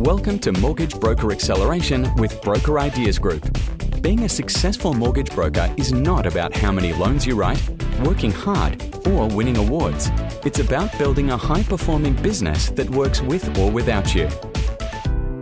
Welcome 0.00 0.38
to 0.40 0.52
Mortgage 0.52 1.00
Broker 1.00 1.32
Acceleration 1.32 2.14
with 2.14 2.40
Broker 2.42 2.78
Ideas 2.78 3.18
Group. 3.18 3.42
Being 4.00 4.22
a 4.22 4.28
successful 4.28 4.94
mortgage 4.94 5.34
broker 5.34 5.74
is 5.76 5.92
not 5.92 6.24
about 6.24 6.56
how 6.56 6.70
many 6.70 6.92
loans 6.92 7.26
you 7.26 7.34
write, 7.34 7.60
working 8.04 8.30
hard, 8.30 8.80
or 9.08 9.26
winning 9.26 9.56
awards. 9.56 10.12
It's 10.44 10.60
about 10.60 10.96
building 10.98 11.32
a 11.32 11.36
high 11.36 11.64
performing 11.64 12.14
business 12.14 12.70
that 12.70 12.88
works 12.88 13.20
with 13.20 13.58
or 13.58 13.72
without 13.72 14.14
you. 14.14 14.28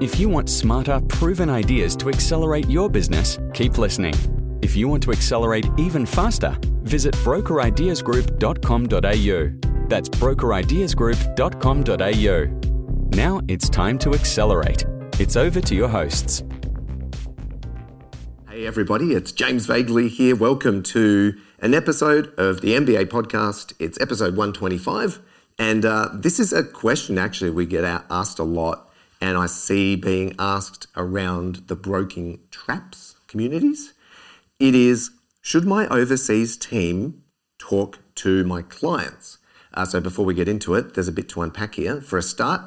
If 0.01 0.19
you 0.19 0.31
want 0.31 0.49
smarter, 0.49 1.03
proven 1.07 1.51
ideas 1.51 1.95
to 1.97 2.09
accelerate 2.09 2.71
your 2.71 2.89
business, 2.89 3.39
keep 3.53 3.77
listening. 3.77 4.15
If 4.63 4.75
you 4.75 4.89
want 4.89 5.03
to 5.03 5.13
accelerate 5.13 5.69
even 5.77 6.07
faster, 6.07 6.57
visit 6.83 7.15
brokerideasgroup.com.au. 7.17 9.89
That's 9.89 10.09
brokerideasgroup.com.au. 10.09 12.66
Now 13.11 13.41
it's 13.49 13.69
time 13.69 13.99
to 14.01 14.13
accelerate. 14.13 14.85
It's 15.19 15.37
over 15.37 15.61
to 15.61 15.75
your 15.75 15.89
hosts. 15.89 16.43
Hey, 18.49 18.67
everybody, 18.67 19.13
it's 19.13 19.33
James 19.33 19.67
Vagley 19.67 20.09
here. 20.09 20.35
Welcome 20.35 20.83
to 20.85 21.35
an 21.61 21.73
episode 21.73 22.35
of 22.39 22.61
the 22.61 22.75
MBA 22.75 23.07
podcast. 23.07 23.75
It's 23.79 24.01
episode 24.01 24.37
125. 24.37 25.21
And 25.59 25.85
uh, 25.85 26.11
this 26.13 26.39
is 26.41 26.53
a 26.53 26.65
question 26.65 27.17
actually 27.17 27.51
we 27.51 27.65
get 27.65 27.85
asked 28.11 28.39
a 28.39 28.45
lot, 28.45 28.91
and 29.21 29.39
I 29.39 29.47
see 29.47 29.97
being 29.97 30.35
asked 30.39 30.87
around 30.97 31.69
the 31.69 31.77
broking 31.77 32.41
traps 32.51 33.17
communities. 33.29 33.95
It 34.59 34.75
is 34.75 35.11
Should 35.41 35.65
my 35.65 35.87
overseas 35.89 36.57
team 36.57 37.23
talk 37.59 38.01
to 38.17 38.45
my 38.45 38.63
clients? 38.63 39.39
Uh, 39.73 39.85
so 39.85 40.01
before 40.01 40.25
we 40.25 40.35
get 40.35 40.49
into 40.49 40.75
it, 40.75 40.95
there's 40.95 41.09
a 41.09 41.13
bit 41.13 41.29
to 41.31 41.43
unpack 41.43 41.75
here. 41.75 42.01
For 42.01 42.19
a 42.19 42.23
start, 42.23 42.63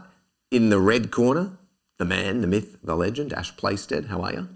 in 0.51 0.69
the 0.69 0.79
red 0.79 1.11
corner, 1.11 1.57
the 1.97 2.05
man, 2.05 2.41
the 2.41 2.47
myth, 2.47 2.77
the 2.83 2.95
legend, 2.95 3.33
Ash 3.33 3.55
Playstead. 3.55 4.07
How 4.07 4.21
are 4.21 4.33
you? 4.33 4.49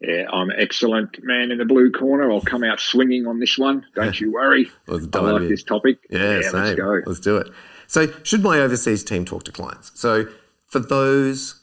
Yeah, 0.00 0.24
I'm 0.30 0.50
excellent, 0.56 1.22
man. 1.22 1.50
In 1.50 1.58
the 1.58 1.64
blue 1.64 1.90
corner, 1.90 2.30
I'll 2.30 2.40
come 2.40 2.62
out 2.62 2.80
swinging 2.80 3.26
on 3.26 3.38
this 3.38 3.56
one. 3.56 3.86
Don't 3.94 4.20
you 4.20 4.32
worry. 4.32 4.70
I 4.88 4.92
like 4.92 5.48
this 5.48 5.62
topic. 5.62 5.98
Yeah, 6.10 6.40
yeah 6.40 6.50
let's 6.50 6.76
go. 6.76 7.00
Let's 7.06 7.20
do 7.20 7.36
it. 7.38 7.48
So, 7.86 8.08
should 8.22 8.42
my 8.42 8.58
overseas 8.60 9.04
team 9.04 9.24
talk 9.24 9.44
to 9.44 9.52
clients? 9.52 9.92
So, 9.94 10.26
for 10.66 10.78
those 10.78 11.60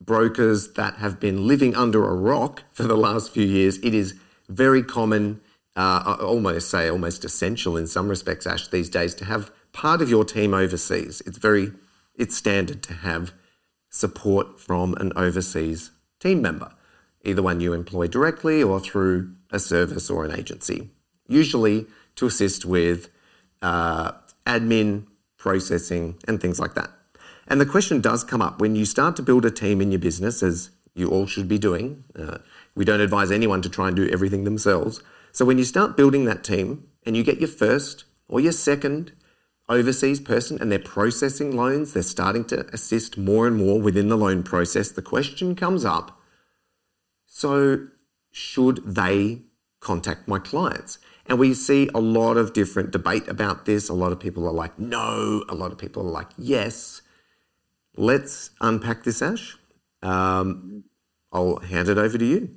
brokers 0.00 0.72
that 0.72 0.94
have 0.94 1.20
been 1.20 1.46
living 1.46 1.74
under 1.76 2.08
a 2.08 2.14
rock 2.14 2.64
for 2.72 2.84
the 2.84 2.96
last 2.96 3.32
few 3.32 3.44
years, 3.44 3.78
it 3.78 3.94
is 3.94 4.14
very 4.48 4.82
common, 4.82 5.40
uh, 5.76 6.16
I 6.18 6.22
almost 6.22 6.70
say 6.70 6.88
almost 6.88 7.24
essential 7.24 7.76
in 7.76 7.86
some 7.86 8.08
respects, 8.08 8.46
Ash, 8.46 8.68
these 8.68 8.88
days 8.88 9.14
to 9.16 9.24
have 9.24 9.50
part 9.72 10.02
of 10.02 10.10
your 10.10 10.24
team 10.24 10.54
overseas. 10.54 11.22
It's 11.26 11.38
very 11.38 11.72
it's 12.16 12.36
standard 12.36 12.82
to 12.84 12.94
have 12.94 13.32
support 13.90 14.60
from 14.60 14.94
an 14.94 15.12
overseas 15.16 15.90
team 16.20 16.42
member, 16.42 16.72
either 17.24 17.42
one 17.42 17.60
you 17.60 17.72
employ 17.72 18.06
directly 18.06 18.62
or 18.62 18.80
through 18.80 19.34
a 19.50 19.58
service 19.58 20.10
or 20.10 20.24
an 20.24 20.32
agency, 20.32 20.90
usually 21.28 21.86
to 22.16 22.26
assist 22.26 22.64
with 22.64 23.08
uh, 23.62 24.12
admin, 24.46 25.06
processing, 25.36 26.16
and 26.26 26.40
things 26.40 26.58
like 26.58 26.74
that. 26.74 26.90
And 27.46 27.60
the 27.60 27.66
question 27.66 28.00
does 28.00 28.24
come 28.24 28.42
up 28.42 28.60
when 28.60 28.74
you 28.74 28.84
start 28.84 29.16
to 29.16 29.22
build 29.22 29.44
a 29.44 29.50
team 29.50 29.80
in 29.80 29.92
your 29.92 30.00
business, 30.00 30.42
as 30.42 30.70
you 30.94 31.08
all 31.08 31.26
should 31.26 31.46
be 31.46 31.58
doing. 31.58 32.04
Uh, 32.18 32.38
we 32.74 32.84
don't 32.84 33.00
advise 33.00 33.30
anyone 33.30 33.62
to 33.62 33.68
try 33.68 33.88
and 33.88 33.96
do 33.96 34.08
everything 34.08 34.44
themselves. 34.44 35.00
So 35.30 35.44
when 35.44 35.58
you 35.58 35.64
start 35.64 35.96
building 35.96 36.24
that 36.24 36.42
team 36.42 36.88
and 37.04 37.16
you 37.16 37.22
get 37.22 37.38
your 37.38 37.48
first 37.48 38.04
or 38.28 38.40
your 38.40 38.52
second 38.52 39.12
overseas 39.68 40.20
person 40.20 40.60
and 40.60 40.70
they're 40.70 40.78
processing 40.78 41.56
loans, 41.56 41.92
they're 41.92 42.02
starting 42.02 42.44
to 42.46 42.66
assist 42.72 43.18
more 43.18 43.46
and 43.46 43.56
more 43.56 43.80
within 43.80 44.08
the 44.08 44.16
loan 44.16 44.42
process, 44.42 44.90
the 44.90 45.02
question 45.02 45.54
comes 45.54 45.84
up 45.84 46.16
so, 47.38 47.88
should 48.32 48.78
they 48.78 49.42
contact 49.80 50.26
my 50.26 50.38
clients? 50.38 50.98
And 51.26 51.38
we 51.38 51.52
see 51.52 51.90
a 51.94 52.00
lot 52.00 52.38
of 52.38 52.54
different 52.54 52.92
debate 52.92 53.28
about 53.28 53.66
this. 53.66 53.90
A 53.90 53.92
lot 53.92 54.10
of 54.10 54.18
people 54.18 54.46
are 54.46 54.54
like, 54.54 54.78
no. 54.78 55.44
A 55.50 55.54
lot 55.54 55.70
of 55.70 55.76
people 55.76 56.06
are 56.08 56.10
like, 56.10 56.28
yes. 56.38 57.02
Let's 57.94 58.52
unpack 58.62 59.04
this, 59.04 59.20
Ash. 59.20 59.58
Um, 60.00 60.84
I'll 61.30 61.58
hand 61.58 61.90
it 61.90 61.98
over 61.98 62.16
to 62.16 62.24
you. 62.24 62.56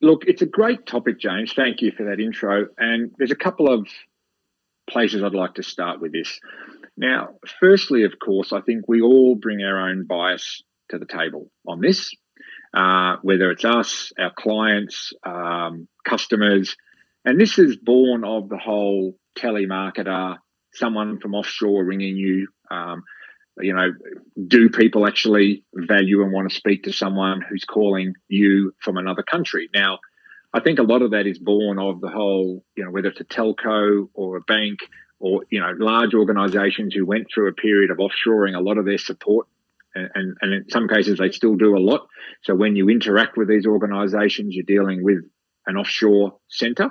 Look, 0.00 0.24
it's 0.26 0.42
a 0.42 0.46
great 0.46 0.84
topic, 0.84 1.20
James. 1.20 1.52
Thank 1.52 1.80
you 1.80 1.92
for 1.92 2.02
that 2.02 2.18
intro. 2.18 2.66
And 2.76 3.12
there's 3.18 3.30
a 3.30 3.36
couple 3.36 3.72
of 3.72 3.86
places 4.90 5.22
I'd 5.22 5.34
like 5.34 5.54
to 5.54 5.62
start 5.62 6.00
with 6.00 6.12
this. 6.12 6.38
Now, 6.96 7.36
firstly, 7.60 8.04
of 8.04 8.12
course, 8.22 8.52
I 8.52 8.60
think 8.60 8.86
we 8.86 9.00
all 9.00 9.34
bring 9.34 9.62
our 9.62 9.88
own 9.88 10.06
bias 10.06 10.62
to 10.90 10.98
the 10.98 11.06
table 11.06 11.50
on 11.66 11.80
this, 11.80 12.10
uh, 12.74 13.16
whether 13.22 13.50
it's 13.50 13.64
us, 13.64 14.12
our 14.18 14.32
clients, 14.36 15.12
um, 15.24 15.88
customers. 16.04 16.76
And 17.24 17.40
this 17.40 17.58
is 17.58 17.76
born 17.76 18.24
of 18.24 18.48
the 18.48 18.58
whole 18.58 19.16
telemarketer, 19.38 20.36
someone 20.74 21.20
from 21.20 21.34
offshore 21.34 21.84
ringing 21.84 22.16
you. 22.16 22.48
Um, 22.70 23.02
you 23.58 23.74
know, 23.74 23.92
do 24.46 24.70
people 24.70 25.06
actually 25.06 25.64
value 25.74 26.22
and 26.22 26.32
want 26.32 26.48
to 26.50 26.56
speak 26.56 26.84
to 26.84 26.92
someone 26.92 27.42
who's 27.42 27.64
calling 27.64 28.14
you 28.28 28.72
from 28.80 28.96
another 28.96 29.22
country? 29.22 29.68
Now, 29.74 29.98
I 30.52 30.60
think 30.60 30.78
a 30.78 30.84
lot 30.84 31.02
of 31.02 31.12
that 31.12 31.26
is 31.26 31.38
born 31.38 31.78
of 31.78 32.00
the 32.00 32.08
whole, 32.08 32.64
you 32.76 32.84
know, 32.84 32.90
whether 32.90 33.08
it's 33.08 33.20
a 33.20 33.24
telco 33.24 34.08
or 34.14 34.36
a 34.36 34.40
bank 34.40 34.80
or, 35.20 35.44
you 35.50 35.60
know, 35.60 35.72
large 35.78 36.14
organizations 36.14 36.94
who 36.94 37.06
went 37.06 37.28
through 37.32 37.48
a 37.48 37.52
period 37.52 37.90
of 37.90 37.98
offshoring 37.98 38.56
a 38.56 38.60
lot 38.60 38.78
of 38.78 38.84
their 38.84 38.98
support. 38.98 39.46
And, 39.94 40.10
and, 40.14 40.36
and 40.40 40.54
in 40.54 40.70
some 40.70 40.88
cases, 40.88 41.18
they 41.18 41.30
still 41.30 41.56
do 41.56 41.76
a 41.76 41.78
lot. 41.78 42.08
So 42.42 42.54
when 42.54 42.74
you 42.74 42.88
interact 42.88 43.36
with 43.36 43.48
these 43.48 43.66
organizations, 43.66 44.54
you're 44.54 44.64
dealing 44.64 45.04
with 45.04 45.18
an 45.66 45.76
offshore 45.76 46.38
center. 46.48 46.90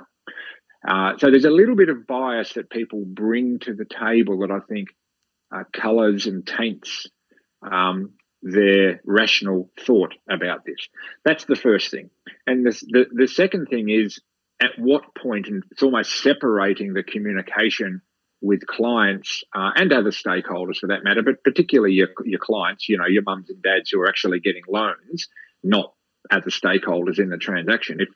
Uh, 0.86 1.18
so 1.18 1.30
there's 1.30 1.44
a 1.44 1.50
little 1.50 1.76
bit 1.76 1.90
of 1.90 2.06
bias 2.06 2.54
that 2.54 2.70
people 2.70 3.04
bring 3.04 3.58
to 3.60 3.74
the 3.74 3.84
table 3.84 4.38
that 4.40 4.50
I 4.50 4.60
think 4.60 4.88
uh, 5.54 5.64
colors 5.72 6.26
and 6.26 6.46
taints 6.46 7.06
um, 7.62 8.14
their 8.42 9.00
rational 9.04 9.70
thought 9.78 10.14
about 10.28 10.64
this. 10.64 10.88
That's 11.24 11.44
the 11.44 11.56
first 11.56 11.90
thing. 11.90 12.10
And 12.46 12.66
the, 12.66 12.70
the, 12.88 13.06
the 13.12 13.28
second 13.28 13.66
thing 13.66 13.90
is 13.90 14.20
at 14.62 14.70
what 14.78 15.14
point, 15.14 15.48
and 15.48 15.62
it's 15.70 15.82
almost 15.82 16.22
separating 16.22 16.92
the 16.92 17.02
communication 17.02 18.02
with 18.42 18.66
clients 18.66 19.44
uh, 19.54 19.70
and 19.74 19.92
other 19.92 20.10
stakeholders 20.10 20.78
for 20.78 20.88
that 20.88 21.04
matter, 21.04 21.22
but 21.22 21.44
particularly 21.44 21.94
your, 21.94 22.08
your 22.24 22.38
clients, 22.38 22.88
you 22.88 22.96
know, 22.96 23.06
your 23.06 23.22
mums 23.22 23.50
and 23.50 23.62
dads 23.62 23.90
who 23.90 24.00
are 24.00 24.08
actually 24.08 24.40
getting 24.40 24.62
loans, 24.68 25.28
not 25.62 25.92
other 26.30 26.50
stakeholders 26.50 27.18
in 27.18 27.28
the 27.28 27.36
transaction. 27.36 28.00
If 28.00 28.08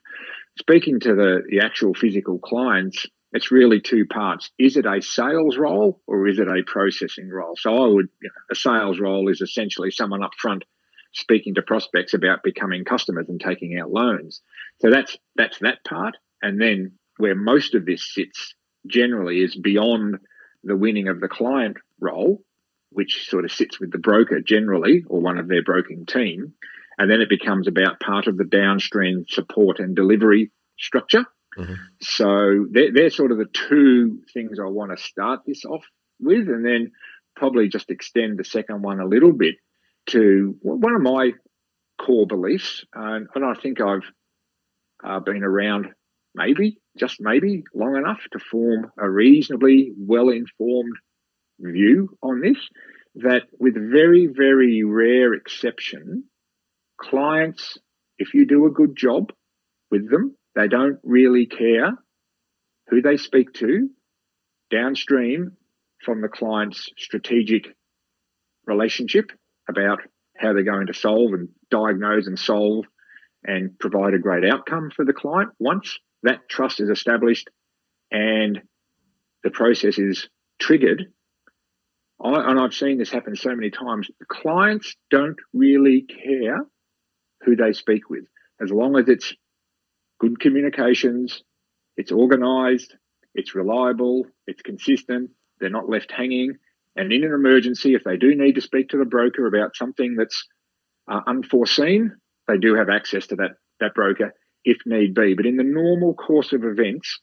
speaking 0.59 0.99
to 1.01 1.13
the, 1.13 1.43
the 1.49 1.59
actual 1.59 1.93
physical 1.93 2.39
clients, 2.39 3.05
it's 3.35 3.51
really 3.51 3.81
two 3.81 4.05
parts. 4.05 4.49
Is 4.57 4.77
it 4.77 4.85
a 4.85 5.01
sales 5.01 5.57
role 5.57 6.01
or 6.07 6.25
is 6.25 6.39
it 6.39 6.47
a 6.47 6.63
processing 6.65 7.29
role? 7.29 7.55
So 7.57 7.75
I 7.75 7.87
would, 7.87 8.07
you 8.21 8.29
know, 8.29 8.41
a 8.49 8.55
sales 8.55 8.97
role 8.97 9.29
is 9.29 9.41
essentially 9.41 9.91
someone 9.91 10.23
up 10.23 10.31
front 10.39 10.63
speaking 11.13 11.55
to 11.55 11.61
prospects 11.61 12.13
about 12.13 12.43
becoming 12.43 12.85
customers 12.85 13.27
and 13.27 13.39
taking 13.39 13.77
out 13.77 13.91
loans. 13.91 14.41
So 14.79 14.89
that's 14.89 15.17
that's 15.35 15.59
that 15.59 15.83
part. 15.85 16.15
And 16.41 16.61
then 16.61 16.93
where 17.17 17.35
most 17.35 17.75
of 17.75 17.85
this 17.85 18.13
sits 18.13 18.55
generally 18.87 19.41
is 19.41 19.55
beyond 19.55 20.15
the 20.63 20.77
winning 20.77 21.09
of 21.09 21.19
the 21.19 21.27
client 21.27 21.75
role, 21.99 22.41
which 22.91 23.27
sort 23.29 23.43
of 23.43 23.51
sits 23.51 23.81
with 23.81 23.91
the 23.91 23.97
broker 23.97 24.39
generally 24.39 25.03
or 25.07 25.19
one 25.19 25.37
of 25.37 25.49
their 25.49 25.63
broking 25.63 26.05
team. 26.05 26.53
And 26.97 27.11
then 27.11 27.19
it 27.19 27.29
becomes 27.29 27.67
about 27.67 27.99
part 27.99 28.27
of 28.27 28.37
the 28.37 28.45
downstream 28.45 29.25
support 29.27 29.79
and 29.79 29.93
delivery 29.93 30.51
structure. 30.79 31.25
Mm-hmm. 31.57 31.73
So 32.01 32.67
they're, 32.71 32.91
they're 32.91 33.09
sort 33.09 33.31
of 33.31 33.37
the 33.37 33.45
two 33.45 34.21
things 34.33 34.59
I 34.59 34.67
want 34.67 34.95
to 34.95 35.03
start 35.03 35.41
this 35.45 35.65
off 35.65 35.83
with, 36.19 36.47
and 36.47 36.65
then 36.65 36.91
probably 37.35 37.67
just 37.67 37.89
extend 37.89 38.37
the 38.37 38.43
second 38.43 38.81
one 38.81 38.99
a 38.99 39.07
little 39.07 39.33
bit 39.33 39.55
to 40.07 40.55
one 40.61 40.95
of 40.95 41.01
my 41.01 41.31
core 41.99 42.27
beliefs. 42.27 42.85
and 42.93 43.27
I 43.35 43.53
think 43.61 43.81
I've 43.81 44.09
uh, 45.03 45.19
been 45.19 45.43
around 45.43 45.87
maybe, 46.33 46.77
just 46.97 47.17
maybe, 47.19 47.63
long 47.73 47.95
enough 47.95 48.21
to 48.31 48.39
form 48.39 48.91
a 48.97 49.09
reasonably 49.09 49.91
well 49.97 50.29
informed 50.29 50.95
view 51.59 52.17
on 52.21 52.41
this 52.41 52.57
that, 53.15 53.43
with 53.59 53.75
very, 53.75 54.27
very 54.27 54.83
rare 54.83 55.33
exception, 55.33 56.25
clients, 56.99 57.77
if 58.17 58.33
you 58.33 58.45
do 58.45 58.65
a 58.65 58.71
good 58.71 58.95
job 58.95 59.31
with 59.89 60.09
them, 60.09 60.35
they 60.55 60.67
don't 60.67 60.99
really 61.03 61.45
care 61.45 61.93
who 62.87 63.01
they 63.01 63.17
speak 63.17 63.53
to 63.53 63.89
downstream 64.71 65.53
from 66.03 66.21
the 66.21 66.27
client's 66.27 66.89
strategic 66.97 67.75
relationship 68.65 69.31
about 69.69 69.99
how 70.37 70.53
they're 70.53 70.63
going 70.63 70.87
to 70.87 70.93
solve 70.93 71.33
and 71.33 71.49
diagnose 71.71 72.27
and 72.27 72.37
solve 72.37 72.85
and 73.43 73.77
provide 73.79 74.13
a 74.13 74.19
great 74.19 74.43
outcome 74.45 74.91
for 74.95 75.05
the 75.05 75.13
client. 75.13 75.51
Once 75.59 75.99
that 76.23 76.49
trust 76.49 76.79
is 76.79 76.89
established 76.89 77.49
and 78.11 78.61
the 79.43 79.51
process 79.51 79.97
is 79.97 80.27
triggered, 80.59 81.05
I, 82.23 82.49
and 82.49 82.59
I've 82.59 82.73
seen 82.73 82.97
this 82.97 83.11
happen 83.11 83.35
so 83.35 83.55
many 83.55 83.69
times. 83.69 84.09
Clients 84.27 84.95
don't 85.11 85.37
really 85.53 86.03
care 86.03 86.65
who 87.41 87.55
they 87.55 87.73
speak 87.73 88.09
with, 88.09 88.25
as 88.61 88.71
long 88.71 88.97
as 88.97 89.07
it's 89.07 89.33
good 90.25 90.39
communications, 90.39 91.43
it's 91.97 92.11
organised, 92.11 92.95
it's 93.35 93.53
reliable, 93.53 94.25
it's 94.47 94.61
consistent, 94.61 95.29
they're 95.59 95.69
not 95.69 95.89
left 95.89 96.11
hanging. 96.11 96.55
And 96.95 97.11
in 97.11 97.23
an 97.23 97.33
emergency, 97.33 97.93
if 97.93 98.03
they 98.03 98.17
do 98.17 98.35
need 98.35 98.55
to 98.55 98.61
speak 98.61 98.89
to 98.89 98.97
the 98.97 99.05
broker 99.05 99.45
about 99.45 99.75
something 99.75 100.15
that's 100.15 100.47
uh, 101.11 101.21
unforeseen, 101.27 102.15
they 102.47 102.57
do 102.57 102.75
have 102.75 102.89
access 102.89 103.27
to 103.27 103.35
that, 103.35 103.51
that 103.79 103.93
broker 103.93 104.33
if 104.63 104.77
need 104.85 105.13
be. 105.13 105.35
But 105.35 105.45
in 105.45 105.57
the 105.57 105.63
normal 105.63 106.15
course 106.15 106.53
of 106.53 106.63
events, 106.63 107.19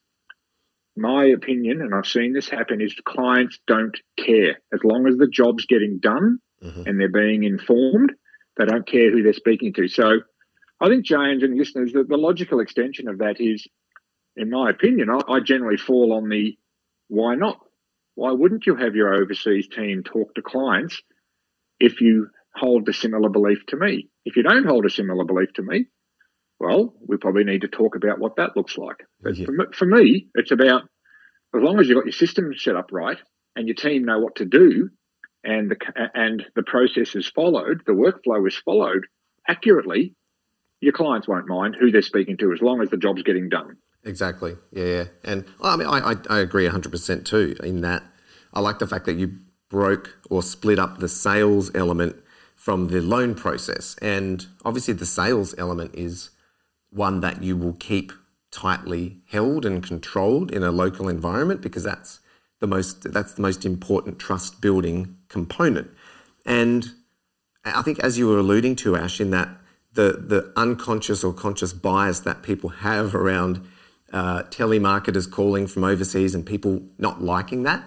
my 0.97 1.25
opinion, 1.25 1.81
and 1.81 1.95
I've 1.95 2.07
seen 2.07 2.33
this 2.33 2.49
happen, 2.49 2.81
is 2.81 2.95
clients 3.05 3.59
don't 3.67 3.97
care. 4.17 4.59
As 4.73 4.81
long 4.85 5.09
as 5.09 5.17
the 5.17 5.27
job's 5.27 5.67
getting 5.67 5.99
done 6.01 6.39
mm-hmm. 6.63 6.83
and 6.87 7.01
they're 7.01 7.11
being 7.11 7.43
informed, 7.43 8.13
they 8.57 8.67
don't 8.67 8.87
care 8.87 9.11
who 9.11 9.23
they're 9.23 9.33
speaking 9.33 9.73
to. 9.75 9.89
So 9.89 10.21
I 10.83 10.89
think, 10.89 11.05
James 11.05 11.45
and 11.45 11.57
listeners, 11.57 11.93
the, 11.93 12.03
the 12.03 12.17
logical 12.17 12.59
extension 12.59 13.09
of 13.09 13.19
that 13.19 13.41
is, 13.41 13.67
in 14.37 14.51
my 14.51 14.69
opinion, 14.69 15.09
I, 15.11 15.35
I 15.35 15.41
generally 15.41 15.77
fall 15.77 16.13
on 16.13 16.29
the 16.29 16.59
why 17.09 17.37
not? 17.37 17.59
Why 18.17 18.33
wouldn't 18.33 18.67
you 18.67 18.75
have 18.75 18.97
your 18.97 19.15
overseas 19.15 19.69
team 19.69 20.03
talk 20.03 20.35
to 20.35 20.43
clients 20.43 21.01
if 21.79 22.01
you 22.01 22.29
hold 22.55 22.89
a 22.89 22.93
similar 22.93 23.29
belief 23.29 23.65
to 23.69 23.77
me? 23.77 24.09
If 24.25 24.37
you 24.37 24.43
don't 24.43 24.67
hold 24.67 24.85
a 24.85 24.91
similar 24.91 25.25
belief 25.25 25.53
to 25.55 25.63
me, 25.63 25.87
well, 26.59 26.95
we 27.07 27.17
probably 27.17 27.45
need 27.45 27.63
to 27.63 27.69
talk 27.69 27.95
about 27.95 28.19
what 28.19 28.37
that 28.37 28.57
looks 28.57 28.77
like. 28.77 29.05
But 29.21 29.37
yeah. 29.37 29.47
for, 29.47 29.73
for 29.73 29.87
me, 29.87 30.29
it's 30.35 30.51
about 30.51 30.83
as 31.55 31.63
long 31.63 31.79
as 31.79 31.89
you've 31.89 31.97
got 31.97 32.07
your 32.07 32.13
system 32.13 32.53
set 32.57 32.77
up 32.77 32.91
right 32.93 33.19
and 33.55 33.69
your 33.69 33.75
team 33.77 34.05
know 34.05 34.19
what 34.19 34.37
to 34.37 34.47
do, 34.47 34.91
and 35.45 35.71
the 35.71 35.77
and 36.15 36.45
the 36.55 36.63
process 36.63 37.15
is 37.15 37.29
followed, 37.29 37.83
the 37.87 37.93
workflow 37.93 38.47
is 38.47 38.57
followed 38.57 39.07
accurately, 39.49 40.15
your 40.83 40.93
clients 40.93 41.29
won't 41.29 41.47
mind 41.47 41.77
who 41.79 41.91
they're 41.91 42.03
speaking 42.03 42.37
to 42.37 42.53
as 42.53 42.61
long 42.61 42.83
as 42.83 42.91
the 42.91 42.97
job's 42.97 43.23
getting 43.23 43.49
done. 43.49 43.77
Exactly. 44.05 44.57
Yeah. 44.73 45.05
And 45.25 45.45
I 45.63 45.77
mean, 45.77 45.87
I, 45.87 46.11
I, 46.11 46.17
I 46.29 46.39
agree 46.41 46.69
100% 46.69 47.25
too 47.25 47.57
in 47.63 47.83
that. 47.83 48.03
I 48.53 48.61
like 48.61 48.81
the 48.81 48.87
fact 48.89 49.07
that 49.07 49.15
you 49.15 49.39
broke 49.71 50.19
or 50.29 50.43
split 50.43 50.81
up 50.81 50.99
the 50.99 51.09
sales 51.09 51.71
element 51.75 52.17
from 52.57 52.89
the 52.89 53.01
loan 53.01 53.37
process. 53.37 53.97
And 54.03 54.45
obviously, 54.65 54.95
the 54.95 55.07
sales 55.07 55.55
element 55.57 55.95
is 55.95 56.31
one 56.91 57.21
that 57.21 57.43
you 57.45 57.57
will 57.57 57.75
keep 57.75 58.13
tightly 58.51 59.19
held 59.31 59.65
and 59.65 59.83
controlled 59.83 60.51
in 60.51 60.65
a 60.65 60.73
local 60.73 61.09
environment 61.09 61.63
because 61.63 61.85
that's 61.85 62.21
the 62.61 62.67
most 62.67 63.13
that's 63.13 63.35
the 63.35 63.41
most 63.43 63.65
important 63.65 64.19
trust 64.19 64.61
building 64.61 65.17
component. 65.29 65.91
And 66.45 66.91
I 67.65 67.83
think 67.83 68.01
as 68.01 68.19
you 68.19 68.29
were 68.29 68.39
alluding 68.39 68.77
to 68.77 68.97
Ash 68.97 69.21
in 69.21 69.31
that 69.31 69.49
the 69.95 70.13
the 70.13 70.53
unconscious 70.57 71.23
or 71.23 71.33
conscious 71.33 71.73
bias 71.73 72.21
that 72.21 72.43
people 72.43 72.71
have 72.71 73.15
around 73.15 73.67
uh, 74.13 74.43
telemarketers 74.45 75.31
calling 75.31 75.67
from 75.67 75.85
overseas 75.85 76.35
and 76.35 76.45
people 76.45 76.83
not 76.99 77.23
liking 77.23 77.63
that 77.63 77.85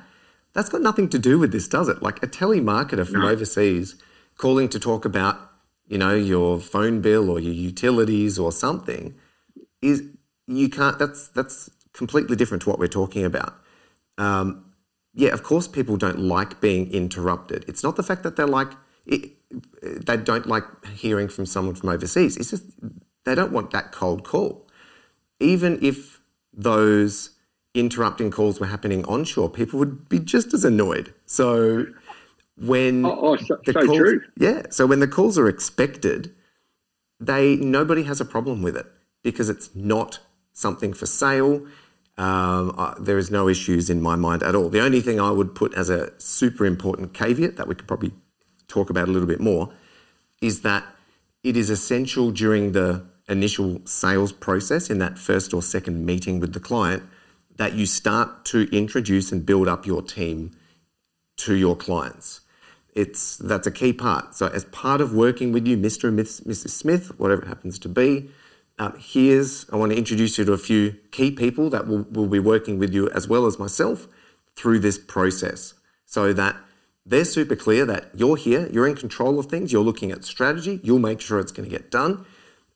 that's 0.54 0.70
got 0.70 0.82
nothing 0.82 1.10
to 1.10 1.20
do 1.20 1.38
with 1.38 1.52
this, 1.52 1.68
does 1.68 1.90
it? 1.90 2.02
Like 2.02 2.24
a 2.24 2.28
telemarketer 2.28 3.06
from 3.06 3.22
no. 3.22 3.28
overseas 3.28 3.96
calling 4.38 4.70
to 4.70 4.80
talk 4.80 5.04
about 5.04 5.46
you 5.88 5.98
know, 5.98 6.16
your 6.16 6.60
phone 6.60 7.02
bill 7.02 7.30
or 7.30 7.40
your 7.40 7.54
utilities 7.54 8.40
or 8.40 8.52
something, 8.52 9.16
is 9.82 10.04
you 10.48 10.70
can't. 10.70 10.98
That's 10.98 11.28
that's 11.30 11.70
completely 11.94 12.36
different 12.36 12.64
to 12.64 12.70
what 12.70 12.80
we're 12.80 12.88
talking 12.88 13.24
about. 13.24 13.56
Um, 14.18 14.74
yeah, 15.14 15.30
of 15.30 15.44
course, 15.44 15.68
people 15.68 15.98
don't 15.98 16.20
like 16.20 16.60
being 16.60 16.92
interrupted. 16.92 17.66
It's 17.68 17.84
not 17.84 17.96
the 17.96 18.04
fact 18.04 18.24
that 18.24 18.36
they're 18.36 18.48
like 18.48 18.72
it, 19.06 19.32
they 19.82 20.18
don't 20.18 20.48
like 20.48 20.64
hearing 20.88 21.28
from 21.28 21.46
someone 21.46 21.76
from 21.76 21.90
overseas. 21.90 22.38
It's 22.38 22.50
just 22.50 22.64
they 23.24 23.36
don't 23.36 23.52
want 23.52 23.72
that 23.72 23.92
cold 23.92 24.24
call. 24.24 24.68
Even 25.40 25.80
if 25.82 26.22
those 26.54 27.32
interrupting 27.74 28.32
calls 28.32 28.60
were 28.60 28.68
happening 28.68 29.04
onshore, 29.06 29.50
people 29.50 29.80
would 29.80 30.08
be 30.10 30.20
just 30.20 30.54
as 30.54 30.64
annoyed. 30.64 31.14
So 31.26 31.86
when 32.58 33.06
oh, 33.06 33.20
oh 33.22 33.36
so, 33.36 33.60
the 33.66 33.74
so 33.74 33.86
calls, 33.86 33.98
true. 33.98 34.22
Yeah, 34.38 34.64
so 34.70 34.86
when 34.86 35.00
the 35.00 35.08
calls 35.08 35.38
are 35.38 35.48
expected, 35.48 36.34
they 37.20 37.58
nobody 37.58 38.04
has 38.04 38.22
a 38.22 38.26
problem 38.26 38.62
with 38.62 38.78
it 38.78 38.88
because 39.24 39.50
it's 39.50 39.76
not 39.76 40.20
something 40.54 40.94
for 40.94 41.06
sale. 41.06 41.66
Um, 42.18 42.74
uh, 42.78 42.96
there 42.98 43.18
is 43.18 43.30
no 43.30 43.50
issues 43.50 43.90
in 43.90 44.02
my 44.02 44.16
mind 44.16 44.42
at 44.42 44.56
all. 44.56 44.70
The 44.70 44.80
only 44.80 45.02
thing 45.02 45.20
I 45.20 45.32
would 45.32 45.54
put 45.54 45.74
as 45.74 45.90
a 45.90 46.14
super 46.18 46.66
important 46.66 47.14
caveat 47.14 47.58
that 47.58 47.68
we 47.68 47.76
could 47.76 47.88
probably 47.88 48.14
talk 48.68 48.90
about 48.90 49.08
a 49.08 49.12
little 49.12 49.28
bit 49.28 49.40
more 49.40 49.72
is 50.42 50.62
that 50.62 50.84
it 51.44 51.56
is 51.56 51.70
essential 51.70 52.32
during 52.32 52.72
the 52.72 53.06
initial 53.28 53.82
sales 53.86 54.32
process 54.32 54.90
in 54.90 55.00
that 55.00 55.18
first 55.18 55.54
or 55.54 55.62
second 55.62 56.06
meeting 56.06 56.40
with 56.40 56.54
the 56.54 56.60
client 56.60 57.04
that 57.56 57.74
you 57.74 57.86
start 57.86 58.46
to 58.46 58.68
introduce 58.76 59.32
and 59.32 59.46
build 59.46 59.68
up 59.68 59.86
your 59.86 60.02
team 60.02 60.52
to 61.38 61.56
your 61.56 61.76
clients 61.76 62.42
it's 62.96 63.36
that's 63.36 63.68
a 63.68 63.72
key 63.72 63.94
part. 63.94 64.34
So, 64.36 64.48
as 64.48 64.64
part 64.66 65.02
of 65.02 65.14
working 65.14 65.52
with 65.52 65.68
you, 65.68 65.78
Mr. 65.78 66.08
and 66.08 66.18
Mrs. 66.18 66.70
Smith, 66.70 67.20
whatever 67.20 67.44
it 67.44 67.48
happens 67.48 67.78
to 67.80 67.90
be, 67.90 68.30
uh, 68.80 68.92
here's 68.98 69.70
I 69.70 69.76
want 69.76 69.92
to 69.92 69.98
introduce 69.98 70.38
you 70.38 70.46
to 70.46 70.54
a 70.54 70.58
few 70.58 70.96
key 71.12 71.32
people 71.32 71.70
that 71.70 71.88
will, 71.88 72.04
will 72.04 72.28
be 72.28 72.40
working 72.40 72.80
with 72.80 72.94
you 72.94 73.10
as 73.10 73.28
well 73.28 73.46
as 73.46 73.60
myself 73.60 74.08
through 74.56 74.80
this 74.80 74.98
process, 74.98 75.74
so 76.06 76.32
that 76.32 76.56
they're 77.06 77.26
super 77.26 77.56
clear 77.56 77.86
that 77.86 78.10
you're 78.16 78.38
here, 78.38 78.68
you're 78.72 78.88
in 78.88 78.96
control 78.96 79.38
of 79.40 79.46
things, 79.46 79.72
you're 79.72 79.84
looking 79.84 80.12
at 80.12 80.24
strategy, 80.24 80.80
you'll 80.84 81.00
make 81.00 81.22
sure 81.22 81.40
it's 81.40 81.52
going 81.52 81.70
to 81.70 81.76
get 81.76 81.92
done, 81.92 82.26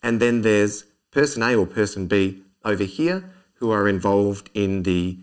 and 0.03 0.19
then 0.19 0.41
there's 0.41 0.85
person 1.11 1.41
A 1.41 1.55
or 1.55 1.65
person 1.65 2.07
B 2.07 2.43
over 2.63 2.83
here 2.83 3.31
who 3.55 3.71
are 3.71 3.87
involved 3.87 4.49
in 4.53 4.83
the 4.83 5.17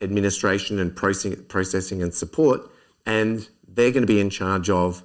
administration 0.00 0.78
and 0.78 0.94
processing 0.94 2.02
and 2.02 2.14
support, 2.14 2.70
and 3.06 3.48
they're 3.66 3.90
going 3.90 4.02
to 4.02 4.12
be 4.12 4.20
in 4.20 4.30
charge 4.30 4.68
of 4.68 5.02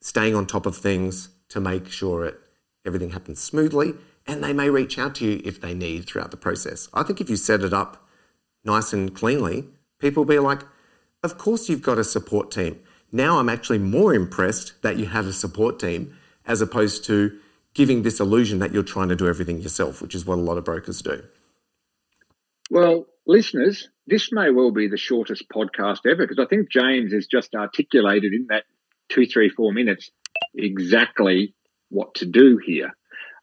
staying 0.00 0.34
on 0.34 0.46
top 0.46 0.66
of 0.66 0.76
things 0.76 1.28
to 1.48 1.60
make 1.60 1.88
sure 1.88 2.24
it 2.24 2.40
everything 2.84 3.10
happens 3.10 3.40
smoothly 3.40 3.92
and 4.26 4.44
they 4.44 4.52
may 4.52 4.70
reach 4.70 4.98
out 4.98 5.14
to 5.16 5.24
you 5.24 5.40
if 5.44 5.60
they 5.60 5.74
need 5.74 6.06
throughout 6.06 6.30
the 6.30 6.36
process. 6.36 6.88
I 6.92 7.02
think 7.02 7.20
if 7.20 7.30
you 7.30 7.36
set 7.36 7.62
it 7.62 7.72
up 7.72 8.06
nice 8.64 8.92
and 8.92 9.14
cleanly, 9.14 9.66
people 9.98 10.24
will 10.24 10.28
be 10.28 10.38
like, 10.38 10.60
of 11.22 11.38
course 11.38 11.68
you've 11.68 11.82
got 11.82 11.98
a 11.98 12.04
support 12.04 12.50
team. 12.50 12.78
Now 13.10 13.38
I'm 13.38 13.48
actually 13.48 13.78
more 13.78 14.14
impressed 14.14 14.82
that 14.82 14.98
you 14.98 15.06
have 15.06 15.26
a 15.26 15.32
support 15.32 15.78
team 15.78 16.16
as 16.46 16.60
opposed 16.60 17.04
to 17.06 17.38
giving 17.74 18.02
this 18.02 18.20
illusion 18.20 18.58
that 18.58 18.72
you're 18.72 18.82
trying 18.82 19.08
to 19.08 19.16
do 19.16 19.28
everything 19.28 19.60
yourself, 19.60 20.02
which 20.02 20.14
is 20.14 20.26
what 20.26 20.38
a 20.38 20.42
lot 20.42 20.58
of 20.58 20.64
brokers 20.64 21.00
do. 21.02 21.22
Well, 22.70 23.06
listeners, 23.26 23.88
this 24.06 24.30
may 24.32 24.50
well 24.50 24.70
be 24.70 24.88
the 24.88 24.96
shortest 24.96 25.48
podcast 25.48 26.00
ever 26.06 26.26
because 26.26 26.38
I 26.38 26.46
think 26.46 26.70
James 26.70 27.12
has 27.12 27.26
just 27.26 27.54
articulated 27.54 28.32
in 28.32 28.46
that 28.50 28.64
two, 29.08 29.26
three, 29.26 29.48
four 29.48 29.72
minutes 29.72 30.10
exactly 30.54 31.54
what 31.88 32.14
to 32.16 32.26
do 32.26 32.58
here. 32.58 32.92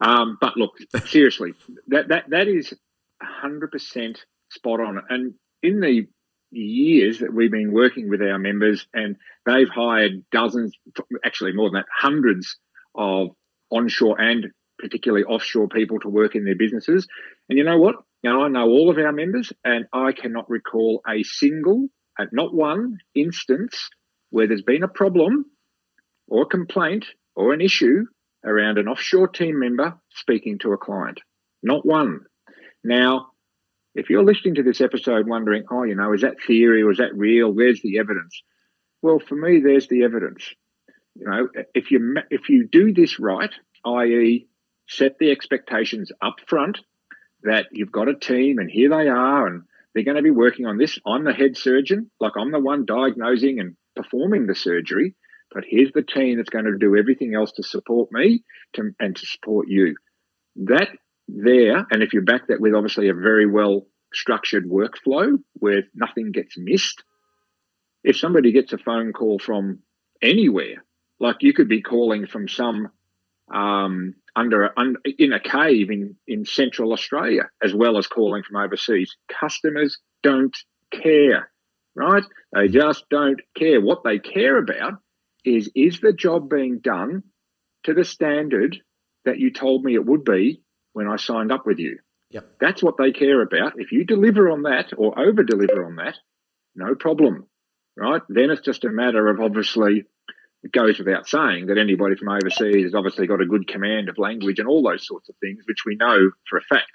Um, 0.02 0.38
but 0.40 0.58
look, 0.58 0.74
seriously, 1.06 1.54
that 1.88 2.10
that 2.10 2.30
that 2.30 2.48
is 2.48 2.74
hundred 3.22 3.72
percent 3.72 4.26
spot 4.50 4.80
on. 4.80 5.02
And 5.10 5.34
in 5.64 5.80
the 5.80 6.08
years 6.52 7.20
that 7.20 7.34
we've 7.34 7.52
been 7.52 7.74
working 7.74 8.10
with 8.10 8.22
our 8.22 8.40
members, 8.40 8.88
and 8.94 9.18
they've 9.46 9.70
hired 9.70 10.24
dozens, 10.32 10.74
actually 11.24 11.54
more 11.54 11.70
than 11.70 11.82
that, 11.82 11.88
hundreds 11.96 12.58
of 12.96 13.30
onshore 13.72 14.20
and 14.20 14.48
particularly 14.80 15.24
offshore 15.24 15.68
people 15.68 16.00
to 16.00 16.10
work 16.10 16.36
in 16.36 16.46
their 16.46 16.56
businesses. 16.56 17.08
And 17.50 17.58
you 17.58 17.64
know 17.64 17.78
what? 17.78 17.96
Now, 18.24 18.44
I 18.44 18.48
know 18.50 18.68
all 18.68 18.90
of 18.90 18.98
our 18.98 19.12
members, 19.12 19.52
and 19.64 19.86
I 19.94 20.12
cannot 20.12 20.50
recall 20.50 21.02
a 21.08 21.24
single, 21.24 21.88
uh, 22.20 22.26
not 22.32 22.54
one 22.54 22.98
instance 23.14 23.90
where 24.30 24.48
there's 24.48 24.62
been 24.64 24.84
a 24.84 24.88
problem 24.88 25.46
or 26.28 26.44
a 26.44 26.48
complaint 26.48 27.06
or 27.36 27.54
an 27.54 27.62
issue 27.62 28.06
around 28.44 28.78
an 28.78 28.88
offshore 28.88 29.28
team 29.28 29.60
member 29.60 29.96
speaking 30.10 30.60
to 30.60 30.74
a 30.74 30.78
client. 30.78 31.20
Not 31.64 31.86
one. 31.86 32.22
Now, 32.84 33.32
if 33.96 34.10
you're 34.10 34.24
listening 34.24 34.56
to 34.56 34.64
this 34.64 34.82
episode 34.82 35.28
wondering, 35.28 35.64
oh, 35.72 35.84
you 35.84 35.96
know, 35.96 36.14
is 36.14 36.22
that 36.22 36.36
theory 36.46 36.84
or 36.84 36.92
is 36.92 36.98
that 36.98 37.16
real? 37.16 37.50
Where's 37.50 37.82
the 37.82 37.98
evidence? 38.00 38.44
Well, 39.02 39.20
for 39.20 39.36
me, 39.36 39.62
there's 39.62 39.88
the 39.88 40.04
evidence. 40.04 40.54
You 41.16 41.28
know, 41.28 41.48
if 41.74 41.92
you 41.92 42.16
if 42.30 42.50
you 42.50 42.68
do 42.70 42.94
this 42.94 43.20
right, 43.20 43.52
i.e., 43.86 44.48
set 44.88 45.18
the 45.18 45.32
expectations 45.32 46.12
up 46.22 46.36
front 46.46 46.80
that 47.44 47.68
you've 47.72 47.92
got 47.92 48.10
a 48.10 48.16
team 48.16 48.60
and 48.60 48.70
here 48.70 48.90
they 48.90 49.08
are 49.08 49.48
and 49.48 49.64
they're 49.94 50.04
going 50.04 50.18
to 50.18 50.24
be 50.24 50.32
working 50.32 50.66
on 50.66 50.78
this. 50.78 51.00
I'm 51.06 51.24
the 51.24 51.34
head 51.34 51.56
surgeon, 51.56 52.12
like 52.20 52.34
I'm 52.38 52.52
the 52.52 52.60
one 52.60 52.86
diagnosing 52.86 53.60
and 53.60 53.78
performing 53.96 54.46
the 54.46 54.56
surgery, 54.56 55.16
but 55.54 55.64
here's 55.66 55.92
the 55.94 56.02
team 56.02 56.38
that's 56.38 56.50
going 56.50 56.66
to 56.66 56.78
do 56.78 56.98
everything 56.98 57.34
else 57.34 57.54
to 57.54 57.64
support 57.64 58.12
me 58.12 58.44
to, 58.74 58.92
and 59.00 59.16
to 59.16 59.26
support 59.26 59.68
you. 59.70 59.96
That 60.58 60.90
there, 61.28 61.86
and 61.90 62.04
if 62.04 62.14
you 62.14 62.22
back 62.22 62.48
that 62.48 62.62
with 62.62 62.74
obviously 62.74 63.10
a 63.10 63.14
very 63.14 63.46
well 63.46 63.88
structured 64.14 64.70
workflow 64.70 65.38
where 65.56 65.84
nothing 65.94 66.32
gets 66.32 66.56
missed, 66.58 67.04
if 68.04 68.18
somebody 68.18 68.52
gets 68.52 68.74
a 68.74 68.78
phone 68.78 69.14
call 69.14 69.40
from 69.40 69.80
anywhere, 70.22 70.84
like 71.20 71.38
you 71.42 71.54
could 71.54 71.68
be 71.68 71.82
calling 71.82 72.28
from 72.28 72.48
some 72.48 72.90
um, 73.54 74.16
under, 74.36 74.72
under 74.78 75.00
in 75.18 75.34
a 75.34 75.40
cave 75.40 75.90
in 75.90 76.16
in 76.28 76.46
Central 76.46 76.94
Australia, 76.94 77.50
as 77.64 77.74
well 77.74 77.98
as 77.98 78.08
calling 78.08 78.44
from 78.44 78.58
overseas. 78.58 79.16
Customers 79.40 79.98
don't 80.24 80.56
care, 80.92 81.50
right? 81.96 82.24
They 82.54 82.68
just 82.68 83.06
don't 83.10 83.42
care. 83.58 83.82
What 83.82 84.04
they 84.04 84.20
care 84.20 84.58
about 84.58 85.00
is 85.44 85.72
is 85.76 86.00
the 86.00 86.14
job 86.14 86.50
being 86.50 86.80
done 86.80 87.24
to 87.84 87.94
the 87.94 88.04
standard 88.04 88.78
that 89.26 89.40
you 89.40 89.52
told 89.52 89.84
me 89.84 89.96
it 89.96 90.06
would 90.06 90.24
be 90.24 90.62
when 90.96 91.10
I 91.10 91.18
signed 91.18 91.52
up 91.52 91.66
with 91.66 91.78
you. 91.78 92.00
Yep. 92.30 92.46
That's 92.62 92.82
what 92.82 92.96
they 92.98 93.12
care 93.12 93.42
about. 93.42 93.74
If 93.76 93.92
you 93.92 94.06
deliver 94.06 94.50
on 94.50 94.64
that 94.64 94.94
or 94.98 95.20
over 95.20 95.44
deliver 95.44 95.86
on 95.86 95.98
that, 95.98 96.16
no 96.74 96.96
problem, 96.96 97.48
right? 97.98 98.22
Then 98.30 98.50
it's 98.50 98.62
just 98.62 98.86
a 98.86 98.90
matter 98.90 99.28
of 99.28 99.42
obviously, 99.42 100.06
it 100.64 100.72
goes 100.72 100.98
without 100.98 101.28
saying 101.28 101.66
that 101.66 101.78
anybody 101.78 102.16
from 102.16 102.30
overseas 102.30 102.86
has 102.86 102.96
obviously 102.96 103.28
got 103.28 103.42
a 103.42 103.46
good 103.46 103.68
command 103.68 104.08
of 104.08 104.18
language 104.18 104.58
and 104.60 104.70
all 104.70 104.82
those 104.84 105.06
sorts 105.06 105.28
of 105.28 105.36
things, 105.42 105.66
which 105.68 105.84
we 105.86 105.98
know 105.98 106.32
for 106.50 106.58
a 106.58 106.62
fact. 106.62 106.92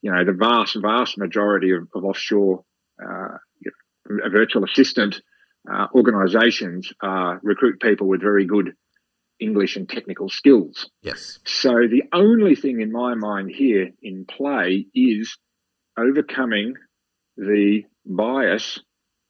You 0.00 0.12
know, 0.12 0.24
the 0.24 0.32
vast, 0.32 0.74
vast 0.80 1.18
majority 1.18 1.72
of, 1.72 1.86
of 1.94 2.04
offshore 2.04 2.64
uh, 3.06 3.36
virtual 4.08 4.64
assistant 4.64 5.20
uh, 5.70 5.88
organisations 5.94 6.90
uh, 7.02 7.36
recruit 7.42 7.80
people 7.80 8.08
with 8.08 8.22
very 8.22 8.46
good 8.46 8.72
English 9.40 9.76
and 9.76 9.88
technical 9.88 10.28
skills. 10.28 10.90
Yes. 11.02 11.38
So 11.44 11.70
the 11.70 12.04
only 12.12 12.54
thing 12.54 12.80
in 12.80 12.92
my 12.92 13.14
mind 13.14 13.50
here 13.50 13.90
in 14.02 14.24
play 14.24 14.86
is 14.94 15.36
overcoming 15.98 16.74
the 17.36 17.82
bias 18.04 18.78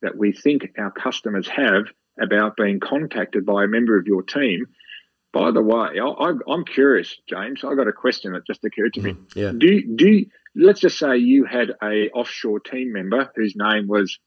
that 0.02 0.16
we 0.16 0.32
think 0.32 0.68
our 0.78 0.90
customers 0.90 1.48
have 1.48 1.84
about 2.20 2.56
being 2.56 2.80
contacted 2.80 3.46
by 3.46 3.64
a 3.64 3.68
member 3.68 3.98
of 3.98 4.06
your 4.06 4.22
team. 4.22 4.66
By 5.32 5.50
the 5.50 5.62
way, 5.62 5.98
I, 5.98 6.32
am 6.52 6.64
curious, 6.64 7.16
James. 7.26 7.64
I 7.64 7.74
got 7.74 7.88
a 7.88 7.92
question 7.92 8.32
that 8.32 8.46
just 8.46 8.64
occurred 8.64 8.92
to 8.94 9.00
me. 9.00 9.12
Mm, 9.12 9.34
yeah. 9.34 9.52
Do 9.56 9.96
do 9.96 10.26
let's 10.54 10.80
just 10.80 10.98
say 10.98 11.16
you 11.16 11.46
had 11.46 11.70
a 11.82 12.10
offshore 12.10 12.60
team 12.60 12.92
member 12.92 13.30
whose 13.34 13.54
name 13.56 13.88
was 13.88 14.18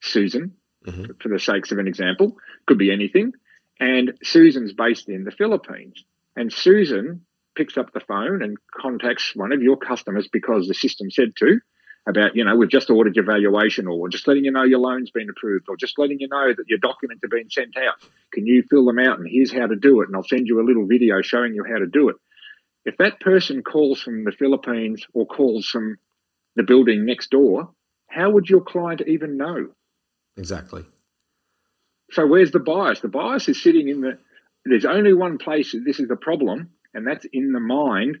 Susan, 0.00 0.52
mm-hmm. 0.86 1.12
for 1.20 1.28
the 1.28 1.40
sakes 1.40 1.72
of 1.72 1.78
an 1.78 1.88
example, 1.88 2.36
could 2.66 2.78
be 2.78 2.92
anything. 2.92 3.32
And 3.80 4.14
Susan's 4.22 4.72
based 4.72 5.08
in 5.08 5.24
the 5.24 5.30
Philippines. 5.30 6.04
And 6.36 6.52
Susan 6.52 7.24
picks 7.56 7.76
up 7.76 7.92
the 7.92 8.00
phone 8.00 8.42
and 8.42 8.56
contacts 8.80 9.34
one 9.34 9.52
of 9.52 9.62
your 9.62 9.76
customers 9.76 10.28
because 10.32 10.68
the 10.68 10.74
system 10.74 11.10
said 11.10 11.34
to 11.36 11.58
about, 12.08 12.34
you 12.34 12.44
know, 12.44 12.56
we've 12.56 12.70
just 12.70 12.90
ordered 12.90 13.16
your 13.16 13.24
valuation 13.24 13.86
or 13.86 14.08
just 14.08 14.26
letting 14.26 14.44
you 14.44 14.50
know 14.50 14.62
your 14.62 14.78
loan's 14.78 15.10
been 15.10 15.28
approved 15.28 15.66
or 15.68 15.76
just 15.76 15.98
letting 15.98 16.18
you 16.20 16.28
know 16.28 16.54
that 16.56 16.68
your 16.68 16.78
documents 16.78 17.22
are 17.22 17.28
being 17.28 17.50
sent 17.50 17.76
out. 17.76 17.94
Can 18.32 18.46
you 18.46 18.62
fill 18.70 18.86
them 18.86 18.98
out? 18.98 19.18
And 19.18 19.28
here's 19.28 19.52
how 19.52 19.66
to 19.66 19.76
do 19.76 20.00
it. 20.00 20.08
And 20.08 20.16
I'll 20.16 20.22
send 20.22 20.46
you 20.46 20.60
a 20.60 20.66
little 20.66 20.86
video 20.86 21.20
showing 21.20 21.54
you 21.54 21.64
how 21.64 21.78
to 21.78 21.86
do 21.86 22.08
it. 22.08 22.16
If 22.84 22.96
that 22.98 23.20
person 23.20 23.62
calls 23.62 24.00
from 24.00 24.24
the 24.24 24.32
Philippines 24.32 25.04
or 25.12 25.26
calls 25.26 25.66
from 25.66 25.96
the 26.56 26.62
building 26.62 27.04
next 27.04 27.30
door, 27.30 27.70
how 28.08 28.30
would 28.30 28.48
your 28.48 28.62
client 28.62 29.02
even 29.06 29.36
know? 29.36 29.68
Exactly. 30.36 30.86
So 32.10 32.26
where's 32.26 32.50
the 32.50 32.60
bias? 32.60 33.00
The 33.00 33.08
bias 33.08 33.48
is 33.48 33.62
sitting 33.62 33.88
in 33.88 34.00
the. 34.00 34.18
There's 34.64 34.84
only 34.84 35.14
one 35.14 35.38
place 35.38 35.74
this 35.84 36.00
is 36.00 36.08
the 36.08 36.16
problem, 36.16 36.70
and 36.94 37.06
that's 37.06 37.26
in 37.32 37.52
the 37.52 37.60
mind 37.60 38.18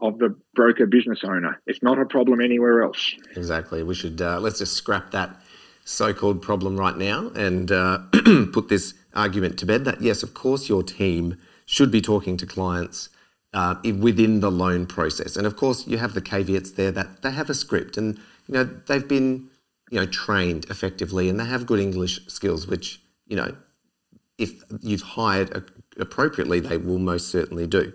of 0.00 0.18
the 0.18 0.36
broker 0.54 0.86
business 0.86 1.20
owner. 1.24 1.60
It's 1.66 1.82
not 1.82 1.98
a 1.98 2.04
problem 2.04 2.40
anywhere 2.40 2.82
else. 2.82 3.14
Exactly. 3.36 3.82
We 3.82 3.94
should 3.94 4.20
uh, 4.20 4.40
let's 4.40 4.58
just 4.58 4.74
scrap 4.74 5.12
that 5.12 5.40
so-called 5.84 6.40
problem 6.40 6.76
right 6.76 6.96
now 6.96 7.30
and 7.34 7.70
uh, 7.70 7.98
put 8.52 8.68
this 8.68 8.94
argument 9.14 9.58
to 9.58 9.66
bed. 9.66 9.84
That 9.84 10.00
yes, 10.00 10.22
of 10.22 10.34
course, 10.34 10.68
your 10.68 10.82
team 10.82 11.38
should 11.66 11.90
be 11.90 12.00
talking 12.00 12.36
to 12.38 12.46
clients 12.46 13.08
uh, 13.52 13.76
within 13.98 14.40
the 14.40 14.50
loan 14.50 14.86
process, 14.86 15.36
and 15.36 15.46
of 15.46 15.56
course, 15.56 15.86
you 15.86 15.98
have 15.98 16.14
the 16.14 16.22
caveats 16.22 16.72
there 16.72 16.90
that 16.90 17.22
they 17.22 17.30
have 17.30 17.48
a 17.48 17.54
script 17.54 17.96
and 17.96 18.18
you 18.46 18.54
know 18.54 18.64
they've 18.64 19.08
been 19.08 19.48
you 19.90 20.00
know 20.00 20.06
trained 20.06 20.66
effectively 20.70 21.28
and 21.28 21.38
they 21.38 21.44
have 21.44 21.66
good 21.66 21.80
English 21.80 22.26
skills, 22.26 22.66
which 22.66 23.00
you 23.26 23.36
know, 23.36 23.56
if 24.38 24.62
you've 24.80 25.02
hired 25.02 25.70
appropriately, 25.98 26.60
they 26.60 26.76
will 26.76 26.98
most 26.98 27.28
certainly 27.28 27.66
do. 27.66 27.92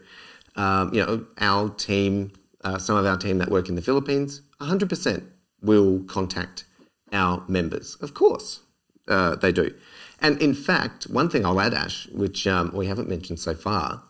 Um, 0.56 0.94
you 0.94 1.06
know, 1.06 1.26
our 1.40 1.70
team, 1.70 2.32
uh, 2.64 2.78
some 2.78 2.98
of 2.98 3.06
our 3.06 3.18
team 3.18 3.38
that 3.40 3.50
work 3.50 3.70
in 3.70 3.76
the 3.76 3.82
Philippines, 3.82 4.42
100% 4.62 5.24
will 5.62 6.04
contact 6.04 6.66
our 7.12 7.44
members. 7.48 7.96
Of 8.02 8.14
course, 8.14 8.62
uh, 9.08 9.36
they 9.36 9.52
do. 9.52 9.74
And 10.22 10.42
in 10.42 10.54
fact, 10.54 11.06
one 11.06 11.30
thing 11.30 11.46
I'll 11.46 11.60
add, 11.60 11.74
Ash, 11.74 12.08
which 12.10 12.46
um, 12.48 12.72
we 12.74 12.88
haven't 12.88 13.10
mentioned 13.10 13.40
so 13.40 13.54
far 13.54 14.04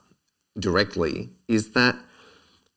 directly, 0.58 1.30
is 1.48 1.72
that 1.72 1.96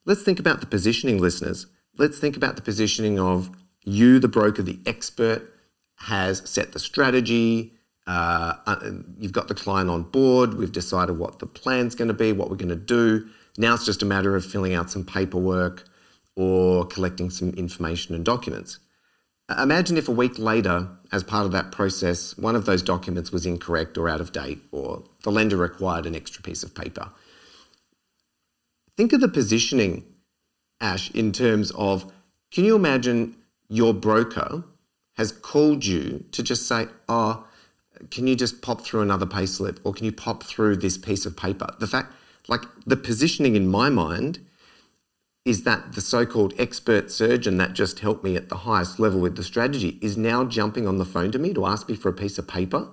let's 0.05 0.23
think 0.23 0.39
about 0.39 0.61
the 0.61 0.67
positioning, 0.67 1.21
listeners. 1.21 1.67
Let's 1.97 2.19
think 2.19 2.37
about 2.37 2.57
the 2.57 2.63
positioning 2.63 3.19
of 3.19 3.51
you, 3.85 4.19
the 4.19 4.29
broker, 4.29 4.63
the 4.63 4.81
expert, 4.87 5.49
has 5.97 6.49
set 6.49 6.73
the 6.73 6.79
strategy, 6.79 7.73
uh, 8.07 8.55
uh, 8.67 8.91
you've 9.19 9.33
got 9.33 9.49
the 9.49 9.55
client 9.55 9.89
on 9.89 10.03
board. 10.03 10.55
We've 10.55 10.73
decided 10.73 11.19
what 11.19 11.39
the 11.39 11.47
plan's 11.47 11.95
going 11.95 12.09
to 12.09 12.15
be, 12.15 12.33
what 12.33 12.51
we're 12.51 12.57
going 12.57 12.69
to 12.69 12.77
do. 12.77 13.29
Now 13.59 13.75
it's 13.75 13.85
just 13.85 14.03
a 14.03 14.07
matter 14.07 14.35
of 14.35 14.45
filling 14.45 14.75
out 14.75 14.91
some 14.91 15.05
paperwork 15.05 15.85
or 16.35 16.87
collecting 16.87 17.31
some 17.31 17.51
information 17.51 18.15
and 18.15 18.25
documents. 18.25 18.79
Uh, 19.49 19.63
imagine 19.63 19.97
if 19.97 20.09
a 20.09 20.13
week 20.13 20.39
later, 20.39 20.89
as 21.13 21.23
part 21.23 21.45
of 21.45 21.53
that 21.53 21.73
process, 21.73 22.37
one 22.39 22.57
of 22.57 22.65
those 22.65 22.83
documents 22.83 23.31
was 23.31 23.45
incorrect 23.45 23.99
or 23.99 24.09
out 24.09 24.21
of 24.21 24.33
date, 24.33 24.61
or 24.73 25.05
the 25.23 25.31
lender 25.31 25.57
required 25.57 26.07
an 26.07 26.17
extra 26.17 26.43
piece 26.43 26.63
of 26.63 26.75
paper. 26.75 27.11
Think 28.97 29.13
of 29.13 29.21
the 29.21 29.29
positioning, 29.29 30.05
Ash, 30.81 31.11
in 31.11 31.33
terms 31.33 31.71
of 31.73 32.11
can 32.53 32.65
you 32.65 32.77
imagine 32.77 33.37
your 33.69 33.95
broker 33.95 34.65
has 35.15 35.33
called 35.33 35.85
you 35.85 36.25
to 36.33 36.43
just 36.43 36.67
say, 36.67 36.87
oh, 37.09 37.47
can 38.11 38.27
you 38.27 38.37
just 38.37 38.63
pop 38.63 38.81
through 38.83 39.03
another 39.03 39.27
payslip 39.27 39.79
or 39.85 39.93
can 39.93 40.05
you 40.05 40.13
pop 40.13 40.43
through 40.43 40.77
this 40.77 40.99
piece 40.99 41.27
of 41.27 41.37
paper? 41.37 41.75
The 41.79 41.87
fact, 41.87 42.13
like 42.49 42.63
the 42.87 42.97
positioning 42.97 43.57
in 43.57 43.69
my 43.69 43.89
mind 43.89 44.41
is 45.45 45.65
that 45.65 45.93
the 45.93 46.01
so-called 46.01 46.55
expert 46.59 47.11
surgeon 47.11 47.57
that 47.59 47.73
just 47.73 48.01
helped 48.01 48.23
me 48.23 48.37
at 48.37 48.49
the 48.49 48.59
highest 48.59 49.01
level 49.01 49.21
with 49.21 49.37
the 49.37 49.43
strategy 49.43 49.99
is 50.01 50.17
now 50.17 50.45
jumping 50.45 50.87
on 50.87 50.99
the 50.99 51.05
phone 51.05 51.33
to 51.33 51.39
me 51.39 51.53
to 51.53 51.67
ask 51.67 51.89
me 51.89 51.97
for 51.97 52.09
a 52.09 52.13
piece 52.13 52.39
of 52.39 52.47
paper. 52.47 52.89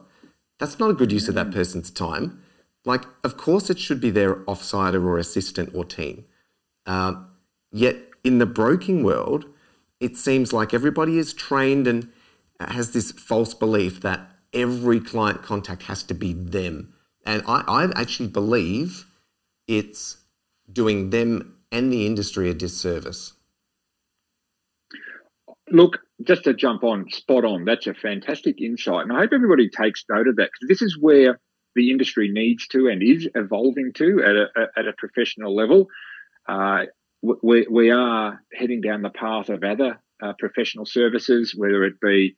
That's 0.58 0.80
not 0.80 0.90
a 0.90 0.96
good 0.96 1.12
use 1.12 1.28
of 1.28 1.36
that 1.36 1.48
mm. 1.48 1.54
person's 1.54 1.92
time. 1.92 2.42
Like, 2.86 3.04
of 3.24 3.38
course, 3.38 3.70
it 3.70 3.78
should 3.78 4.02
be 4.02 4.10
their 4.10 4.36
offsider 4.46 5.04
or 5.04 5.18
assistant 5.18 5.76
or 5.76 5.86
team. 5.86 6.26
Uh, 6.86 7.16
yet 7.72 7.98
in 8.24 8.40
the 8.40 8.46
broking 8.46 9.04
world, 9.04 9.46
it 10.00 10.18
seems 10.18 10.52
like 10.52 10.74
everybody 10.74 11.18
is 11.18 11.34
trained 11.34 11.88
and 11.88 12.10
has 12.60 12.92
this 12.92 13.12
false 13.12 13.54
belief 13.54 14.02
that 14.02 14.32
every 14.54 15.00
client 15.00 15.44
contact 15.44 15.84
has 15.84 16.04
to 16.04 16.14
be 16.14 16.34
them. 16.34 16.94
And 17.26 17.44
I, 17.48 17.64
I 17.68 17.92
actually 17.96 18.30
believe 18.30 19.06
it's 19.68 20.18
doing 20.72 21.10
them 21.10 21.58
and 21.72 21.92
the 21.92 22.06
industry 22.06 22.50
a 22.50 22.54
disservice. 22.54 23.34
Look, 25.72 26.00
just 26.24 26.46
to 26.46 26.54
jump 26.54 26.84
on, 26.84 27.10
spot 27.12 27.46
on. 27.46 27.66
That's 27.66 27.88
a 27.88 27.94
fantastic 27.94 28.60
insight. 28.60 29.04
And 29.04 29.14
I 29.14 29.20
hope 29.20 29.32
everybody 29.34 29.70
takes 29.70 30.04
note 30.10 30.28
of 30.28 30.38
that 30.38 30.50
because 30.52 30.68
this 30.68 30.82
is 30.82 30.98
where 31.00 31.40
the 31.76 31.92
industry 31.92 32.30
needs 32.32 32.68
to 32.70 32.88
and 32.88 33.04
is 33.04 33.28
evolving 33.36 33.92
to 33.96 34.24
at 34.24 34.36
a, 34.36 34.68
at 34.78 34.88
a 34.88 34.94
professional 34.98 35.56
level. 35.56 35.88
Uh, 36.48 36.86
we, 37.22 37.68
we 37.70 37.92
are 37.92 38.42
heading 38.54 38.82
down 38.82 39.04
the 39.04 39.10
path 39.10 39.50
of 39.50 39.64
other 39.64 40.02
uh, 40.22 40.34
professional 40.40 40.86
services, 40.86 41.54
whether 41.56 41.84
it 41.84 42.00
be 42.02 42.36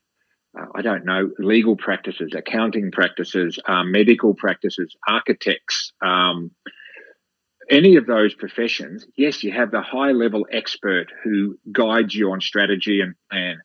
uh, 0.60 0.66
I 0.76 0.82
don't 0.82 1.06
know, 1.06 1.30
legal 1.40 1.76
practices, 1.76 2.34
accounting 2.36 2.92
practices, 2.92 3.60
uh, 3.68 3.84
medical 3.84 4.34
practices, 4.34 4.96
architects, 5.08 5.94
um, 6.02 6.52
any 7.70 7.96
of 7.96 8.06
those 8.06 8.34
professions, 8.34 9.06
yes, 9.16 9.44
you 9.44 9.52
have 9.52 9.72
the 9.72 9.82
high 9.82 10.12
level 10.12 10.46
expert 10.52 11.08
who 11.24 11.58
guides 11.72 12.14
you 12.14 12.32
on 12.32 12.42
strategy 12.42 13.00
and 13.00 13.16
plan. 13.32 13.60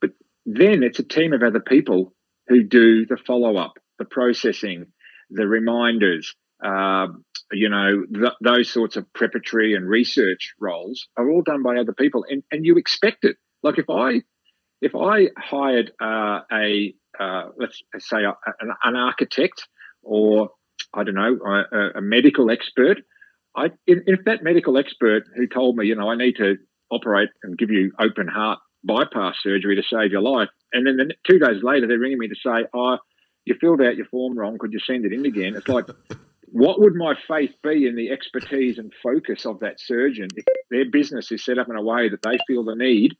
But 0.00 0.10
then 0.44 0.82
it's 0.82 0.98
a 0.98 1.04
team 1.04 1.32
of 1.32 1.42
other 1.42 1.60
people 1.60 2.12
who 2.48 2.62
do 2.62 3.06
the 3.06 3.16
follow 3.16 3.56
up, 3.56 3.72
the 3.98 4.04
processing, 4.04 4.86
the 5.30 5.48
reminders, 5.48 6.34
uh, 6.62 7.06
you 7.50 7.70
know, 7.70 8.04
th- 8.12 8.32
those 8.42 8.70
sorts 8.70 8.96
of 8.96 9.10
preparatory 9.14 9.74
and 9.74 9.88
research 9.88 10.54
roles 10.60 11.08
are 11.16 11.30
all 11.30 11.42
done 11.42 11.62
by 11.62 11.76
other 11.76 11.94
people. 11.94 12.24
And, 12.28 12.42
and 12.50 12.66
you 12.66 12.76
expect 12.76 13.24
it. 13.24 13.36
Like 13.62 13.78
if 13.78 13.88
I 13.88 14.22
if 14.80 14.94
I 14.94 15.28
hired 15.38 15.92
uh, 16.00 16.40
a 16.52 16.94
uh, 17.18 17.48
let's 17.56 17.82
say 17.98 18.24
a, 18.24 18.34
an, 18.60 18.72
an, 18.84 18.96
architect 18.96 19.66
or 20.02 20.50
I 20.92 21.04
don't 21.04 21.14
know 21.14 21.38
a, 21.44 21.98
a 21.98 22.00
medical 22.02 22.50
expert, 22.50 22.98
I 23.56 23.66
if, 23.86 24.00
if, 24.06 24.24
that 24.26 24.42
medical 24.42 24.76
expert 24.76 25.24
who 25.34 25.46
told 25.46 25.76
me 25.76 25.86
you 25.86 25.94
know 25.94 26.10
I 26.10 26.16
need 26.16 26.36
to 26.36 26.56
operate 26.90 27.30
and 27.42 27.56
give 27.56 27.70
you 27.70 27.92
open 27.98 28.28
heart 28.28 28.58
bypass 28.84 29.36
surgery 29.42 29.76
to 29.76 29.82
save 29.82 30.12
your 30.12 30.22
life. 30.22 30.48
And 30.72 30.86
then 30.86 30.96
the, 30.96 31.14
two 31.26 31.38
days 31.38 31.62
later, 31.62 31.86
they're 31.86 31.98
ringing 31.98 32.18
me 32.18 32.28
to 32.28 32.34
say, 32.34 32.66
oh, 32.72 32.98
you 33.44 33.56
filled 33.60 33.82
out 33.82 33.96
your 33.96 34.06
form 34.06 34.38
wrong. 34.38 34.58
Could 34.58 34.72
you 34.72 34.78
send 34.78 35.04
it 35.04 35.12
in 35.12 35.26
again? 35.26 35.56
It's 35.56 35.68
like, 35.68 35.86
what 36.46 36.80
would 36.80 36.94
my 36.94 37.14
faith 37.26 37.52
be 37.62 37.86
in 37.86 37.96
the 37.96 38.10
expertise 38.10 38.78
and 38.78 38.92
focus 39.02 39.44
of 39.44 39.60
that 39.60 39.80
surgeon 39.80 40.28
if 40.36 40.44
their 40.70 40.88
business 40.90 41.32
is 41.32 41.44
set 41.44 41.58
up 41.58 41.68
in 41.68 41.76
a 41.76 41.82
way 41.82 42.08
that 42.08 42.22
they 42.22 42.38
feel 42.46 42.64
the 42.64 42.76
need 42.76 43.16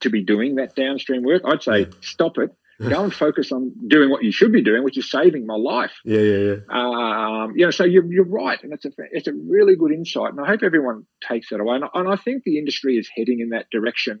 to 0.00 0.10
be 0.10 0.22
doing 0.22 0.56
that 0.56 0.74
downstream 0.74 1.22
work? 1.22 1.42
I'd 1.44 1.62
say 1.62 1.86
stop 2.00 2.38
it. 2.38 2.50
Go 2.88 3.04
and 3.04 3.12
focus 3.12 3.52
on 3.52 3.74
doing 3.88 4.08
what 4.08 4.24
you 4.24 4.32
should 4.32 4.52
be 4.52 4.62
doing, 4.62 4.82
which 4.82 4.96
is 4.96 5.10
saving 5.10 5.44
my 5.44 5.56
life. 5.56 5.92
Yeah, 6.02 6.20
yeah, 6.20 6.54
yeah. 6.54 6.56
Um, 6.70 7.52
you 7.54 7.66
know, 7.66 7.70
so 7.70 7.84
you're, 7.84 8.10
you're 8.10 8.24
right, 8.24 8.58
and 8.62 8.72
it's 8.72 8.86
a 8.86 8.90
it's 9.12 9.28
a 9.28 9.34
really 9.34 9.76
good 9.76 9.92
insight, 9.92 10.30
and 10.30 10.40
I 10.40 10.46
hope 10.46 10.62
everyone 10.62 11.04
takes 11.28 11.50
that 11.50 11.60
away. 11.60 11.76
And 11.76 11.84
I, 11.84 11.88
and 11.92 12.08
I 12.08 12.16
think 12.16 12.42
the 12.42 12.56
industry 12.56 12.96
is 12.96 13.06
heading 13.14 13.40
in 13.40 13.50
that 13.50 13.66
direction 13.70 14.20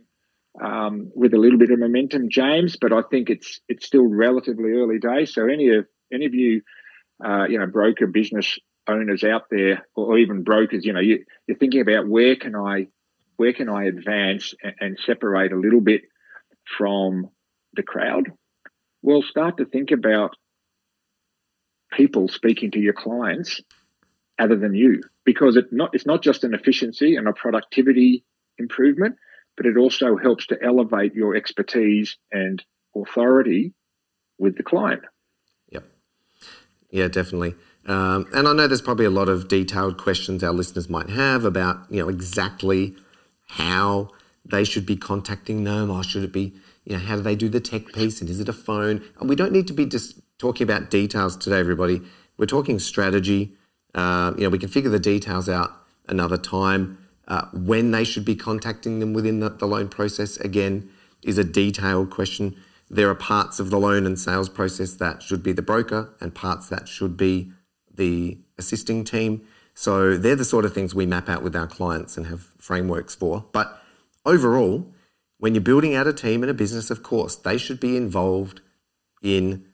um, 0.62 1.10
with 1.14 1.32
a 1.32 1.38
little 1.38 1.58
bit 1.58 1.70
of 1.70 1.78
momentum, 1.78 2.28
James. 2.28 2.76
But 2.78 2.92
I 2.92 3.00
think 3.10 3.30
it's 3.30 3.60
it's 3.66 3.86
still 3.86 4.06
relatively 4.06 4.72
early 4.72 4.98
days. 4.98 5.32
So 5.32 5.48
any 5.48 5.74
of 5.74 5.86
any 6.12 6.26
of 6.26 6.34
you, 6.34 6.60
uh, 7.24 7.44
you 7.48 7.58
know, 7.58 7.66
broker 7.66 8.08
business 8.08 8.58
owners 8.86 9.24
out 9.24 9.44
there, 9.50 9.86
or 9.94 10.18
even 10.18 10.42
brokers, 10.42 10.84
you 10.84 10.92
know, 10.92 11.00
you, 11.00 11.24
you're 11.46 11.56
thinking 11.56 11.80
about 11.80 12.08
where 12.08 12.36
can 12.36 12.54
I 12.54 12.88
where 13.40 13.54
can 13.54 13.70
I 13.70 13.84
advance 13.84 14.52
and, 14.82 14.98
separate 15.06 15.50
a 15.50 15.56
little 15.56 15.80
bit 15.80 16.02
from 16.76 17.30
the 17.72 17.82
crowd? 17.82 18.32
Well, 19.00 19.22
start 19.22 19.56
to 19.56 19.64
think 19.64 19.92
about 19.92 20.36
people 21.90 22.28
speaking 22.28 22.70
to 22.72 22.78
your 22.78 22.92
clients 22.92 23.62
other 24.38 24.56
than 24.56 24.74
you 24.74 25.00
because 25.24 25.56
it 25.56 25.72
not, 25.72 25.94
it's 25.94 26.04
not 26.04 26.22
just 26.22 26.44
an 26.44 26.52
efficiency 26.52 27.16
and 27.16 27.26
a 27.26 27.32
productivity 27.32 28.26
improvement, 28.58 29.16
but 29.56 29.64
it 29.64 29.78
also 29.78 30.18
helps 30.18 30.48
to 30.48 30.62
elevate 30.62 31.14
your 31.14 31.34
expertise 31.34 32.18
and 32.30 32.62
authority 32.94 33.72
with 34.38 34.54
the 34.58 34.62
client. 34.62 35.00
Yep. 35.70 35.84
Yeah, 36.90 37.08
definitely. 37.08 37.54
Um, 37.86 38.26
and 38.34 38.46
I 38.46 38.52
know 38.52 38.66
there's 38.66 38.82
probably 38.82 39.06
a 39.06 39.10
lot 39.10 39.30
of 39.30 39.48
detailed 39.48 39.96
questions 39.96 40.44
our 40.44 40.52
listeners 40.52 40.90
might 40.90 41.08
have 41.08 41.46
about, 41.46 41.86
you 41.88 42.02
know, 42.02 42.10
exactly 42.10 42.96
how 43.50 44.10
they 44.44 44.64
should 44.64 44.86
be 44.86 44.96
contacting 44.96 45.64
them 45.64 45.90
or 45.90 46.02
should 46.02 46.22
it 46.22 46.32
be, 46.32 46.54
you 46.84 46.92
know, 46.92 46.98
how 46.98 47.16
do 47.16 47.22
they 47.22 47.34
do 47.34 47.48
the 47.48 47.60
tech 47.60 47.92
piece 47.92 48.20
and 48.20 48.30
is 48.30 48.40
it 48.40 48.48
a 48.48 48.52
phone? 48.52 49.02
And 49.18 49.28
we 49.28 49.36
don't 49.36 49.52
need 49.52 49.66
to 49.66 49.72
be 49.72 49.86
just 49.86 50.20
talking 50.38 50.64
about 50.64 50.90
details 50.90 51.36
today, 51.36 51.58
everybody. 51.58 52.00
We're 52.36 52.46
talking 52.46 52.78
strategy. 52.78 53.56
Uh, 53.94 54.32
you 54.36 54.44
know, 54.44 54.50
we 54.50 54.58
can 54.58 54.68
figure 54.68 54.90
the 54.90 55.00
details 55.00 55.48
out 55.48 55.70
another 56.08 56.38
time. 56.38 56.98
Uh, 57.28 57.46
when 57.52 57.90
they 57.90 58.04
should 58.04 58.24
be 58.24 58.34
contacting 58.34 58.98
them 59.00 59.12
within 59.12 59.40
the, 59.40 59.50
the 59.50 59.66
loan 59.66 59.88
process, 59.88 60.36
again, 60.38 60.88
is 61.22 61.36
a 61.36 61.44
detailed 61.44 62.10
question. 62.10 62.56
There 62.88 63.08
are 63.08 63.14
parts 63.14 63.60
of 63.60 63.70
the 63.70 63.78
loan 63.78 64.06
and 64.06 64.18
sales 64.18 64.48
process 64.48 64.94
that 64.94 65.22
should 65.22 65.42
be 65.42 65.52
the 65.52 65.62
broker 65.62 66.14
and 66.20 66.34
parts 66.34 66.68
that 66.68 66.88
should 66.88 67.16
be 67.16 67.52
the 67.94 68.38
assisting 68.58 69.04
team. 69.04 69.42
So 69.74 70.16
they're 70.16 70.36
the 70.36 70.44
sort 70.44 70.64
of 70.64 70.74
things 70.74 70.94
we 70.94 71.06
map 71.06 71.28
out 71.28 71.42
with 71.42 71.56
our 71.56 71.66
clients 71.66 72.16
and 72.16 72.26
have 72.26 72.42
frameworks 72.58 73.14
for. 73.14 73.46
But 73.52 73.80
overall, 74.26 74.92
when 75.38 75.54
you're 75.54 75.62
building 75.62 75.94
out 75.94 76.06
a 76.06 76.12
team 76.12 76.42
and 76.42 76.50
a 76.50 76.54
business, 76.54 76.90
of 76.90 77.02
course, 77.02 77.36
they 77.36 77.56
should 77.56 77.80
be 77.80 77.96
involved 77.96 78.60
in 79.22 79.66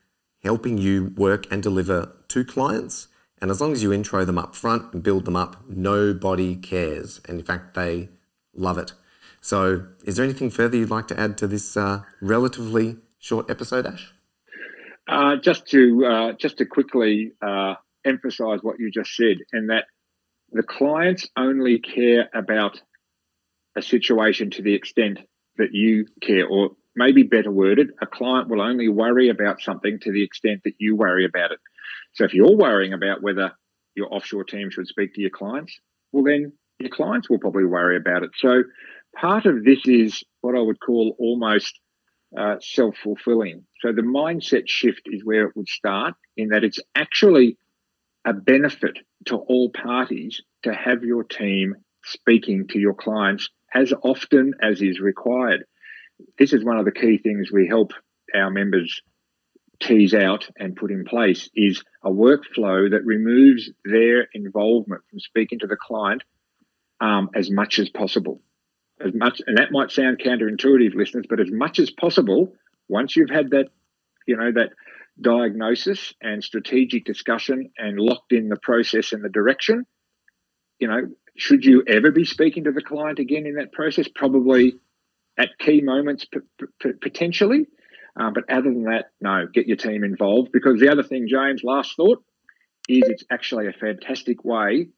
helping 0.43 0.79
you 0.79 1.13
work 1.17 1.51
and 1.51 1.63
deliver 1.63 2.13
to 2.29 2.45
clients 2.45 3.09
and 3.41 3.51
as 3.51 3.61
long 3.61 3.73
as 3.73 3.83
you 3.83 3.93
intro 3.93 4.25
them 4.25 4.39
up 4.39 4.55
front 4.55 4.95
and 4.95 5.03
build 5.03 5.25
them 5.25 5.37
up, 5.37 5.63
nobody 5.69 6.57
cares. 6.57 7.21
And 7.29 7.39
in 7.39 7.45
fact, 7.45 7.75
they 7.75 8.09
love 8.55 8.79
it. 8.79 8.93
So, 9.41 9.87
is 10.05 10.17
there 10.17 10.25
anything 10.25 10.51
further 10.51 10.77
you'd 10.77 10.91
like 10.91 11.09
to 11.09 11.21
add 11.21 11.37
to 11.39 11.47
this 11.47 11.77
uh, 11.77 12.03
relatively 12.21 12.97
short 13.19 13.51
episode, 13.51 13.87
Ash? 13.87 14.13
Uh, 15.07 15.37
just 15.37 15.67
to 15.69 16.05
uh, 16.05 16.33
just 16.33 16.59
to 16.59 16.67
quickly 16.67 17.33
emphasise 18.07 18.61
what 18.63 18.79
you 18.79 18.91
just 18.91 19.15
said, 19.15 19.39
and 19.53 19.71
that 19.71 19.85
the 20.53 20.63
clients 20.63 21.29
only 21.37 21.79
care 21.79 22.29
about 22.35 22.81
a 23.77 23.83
situation 23.83 24.51
to 24.51 24.63
the 24.63 24.75
extent 24.75 25.19
that 25.59 25.73
you 25.73 26.07
care, 26.23 26.47
or 26.47 26.71
maybe 26.95 27.23
better 27.23 27.51
worded, 27.51 27.91
a 28.01 28.07
client 28.07 28.49
will 28.49 28.63
only 28.63 28.89
worry 28.89 29.29
about 29.29 29.61
something 29.61 29.99
to 30.01 30.13
the 30.13 30.25
extent 30.25 30.63
that 30.65 30.75
you 30.79 30.97
worry 30.97 31.27
about 31.27 31.53
it. 31.53 31.59
So 32.15 32.25
if 32.25 32.33
you're 32.33 32.57
worrying 32.57 32.93
about 32.93 33.23
whether 33.23 33.53
your 33.95 34.13
offshore 34.15 34.45
team 34.45 34.71
should 34.71 34.87
speak 34.87 35.15
to 35.15 35.21
your 35.21 35.31
clients, 35.31 35.79
well, 36.13 36.25
then 36.25 36.53
your 36.79 36.91
clients 36.91 37.29
will 37.29 37.39
probably 37.39 37.65
worry 37.65 37.97
about 37.97 38.23
it. 38.23 38.31
So 38.37 38.63
part 39.15 39.47
of 39.47 39.65
this 39.65 39.81
is 39.87 40.23
what 40.41 40.57
I 40.57 40.61
would 40.61 40.81
call 40.81 41.17
almost 41.19 41.79
uh, 42.39 42.57
self 42.61 42.97
fulfilling. 43.03 43.65
So 43.81 43.93
the 43.93 44.03
mindset 44.03 44.65
shift 44.67 45.03
is 45.07 45.25
where 45.25 45.47
it 45.47 45.57
would 45.57 45.69
start, 45.69 46.15
in 46.37 46.49
that 46.49 46.65
it's 46.65 46.79
actually 46.95 47.59
a 48.27 48.33
benefit 48.33 48.99
to 49.27 49.37
all 49.37 49.71
parties 49.71 50.43
to 50.65 50.75
have 50.75 51.05
your 51.05 51.23
team 51.23 51.77
speaking 52.05 52.67
to 52.69 52.79
your 52.79 52.95
clients 52.95 53.49
as 53.73 53.93
often 54.03 54.55
as 54.61 54.83
is 54.83 55.01
required. 55.01 55.65
This 56.39 56.53
is 56.53 56.65
one 56.65 56.79
of 56.79 56.85
the 56.85 56.93
key 56.93 57.19
things 57.19 57.53
we 57.53 57.69
help 57.69 57.93
our 58.35 58.51
members 58.51 59.01
tease 59.81 60.15
out 60.15 60.49
and 60.59 60.75
put 60.75 60.91
in 60.91 61.05
place 61.05 61.49
is 61.55 61.83
a 62.03 62.11
workflow 62.11 62.91
that 62.91 63.05
removes 63.05 63.71
their 63.85 64.27
involvement 64.33 65.03
from 65.11 65.21
speaking 65.21 65.59
to 65.61 65.67
the 65.67 65.77
client 65.77 66.23
um, 67.01 67.31
as 67.35 67.51
much 67.51 67.79
as 67.79 67.89
possible. 67.91 68.41
As 69.05 69.13
much, 69.15 69.43
and 69.47 69.59
that 69.59 69.73
might 69.73 69.91
sound 69.91 70.19
counterintuitive, 70.19 70.95
listeners, 70.95 71.27
but 71.29 71.41
as 71.41 71.51
much 71.51 71.79
as 71.79 71.91
possible, 71.91 72.55
once 72.89 73.15
you've 73.15 73.31
had 73.31 73.51
that, 73.51 73.67
you 74.27 74.37
know, 74.37 74.51
that 74.53 74.71
diagnosis 75.21 76.15
and 76.21 76.43
strategic 76.43 77.05
discussion 77.05 77.71
and 77.79 77.99
locked 77.99 78.33
in 78.33 78.49
the 78.49 78.59
process 78.63 79.13
and 79.13 79.25
the 79.25 79.29
direction, 79.29 79.87
you 80.79 80.89
know, 80.89 81.09
should 81.37 81.65
you 81.65 81.83
ever 81.87 82.11
be 82.11 82.25
speaking 82.25 82.65
to 82.65 82.73
the 82.73 82.83
client 82.83 83.19
again 83.19 83.47
in 83.47 83.55
that 83.57 83.73
process? 83.73 84.09
Probably 84.15 84.75
at 85.39 85.59
key 85.59 85.81
moments, 85.81 86.25
p- 86.25 86.41
p- 86.81 86.93
potentially. 87.01 87.67
Um, 88.19 88.33
but 88.33 88.45
other 88.51 88.73
than 88.73 88.85
that, 88.85 89.11
no, 89.21 89.47
get 89.53 89.67
your 89.67 89.77
team 89.77 90.03
involved 90.03 90.51
because 90.53 90.81
the 90.81 90.91
other 90.91 91.03
thing, 91.03 91.29
James, 91.29 91.63
last 91.63 91.97
thought, 91.97 92.23
is 92.89 93.03
it's 93.07 93.25
actually 93.31 93.67
a 93.67 93.73
fantastic 93.73 94.45
way 94.45 94.89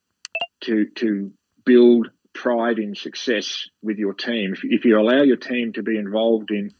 to 0.63 0.87
to 0.97 1.33
build 1.65 2.09
pride 2.33 2.79
in 2.79 2.95
success 2.95 3.69
with 3.83 3.99
your 3.99 4.15
team. 4.15 4.53
If, 4.53 4.61
if 4.63 4.85
you 4.85 5.01
allow 5.01 5.23
your 5.23 5.37
team 5.37 5.73
to 5.73 5.83
be 5.83 5.99
involved 5.99 6.51
in 6.51 6.73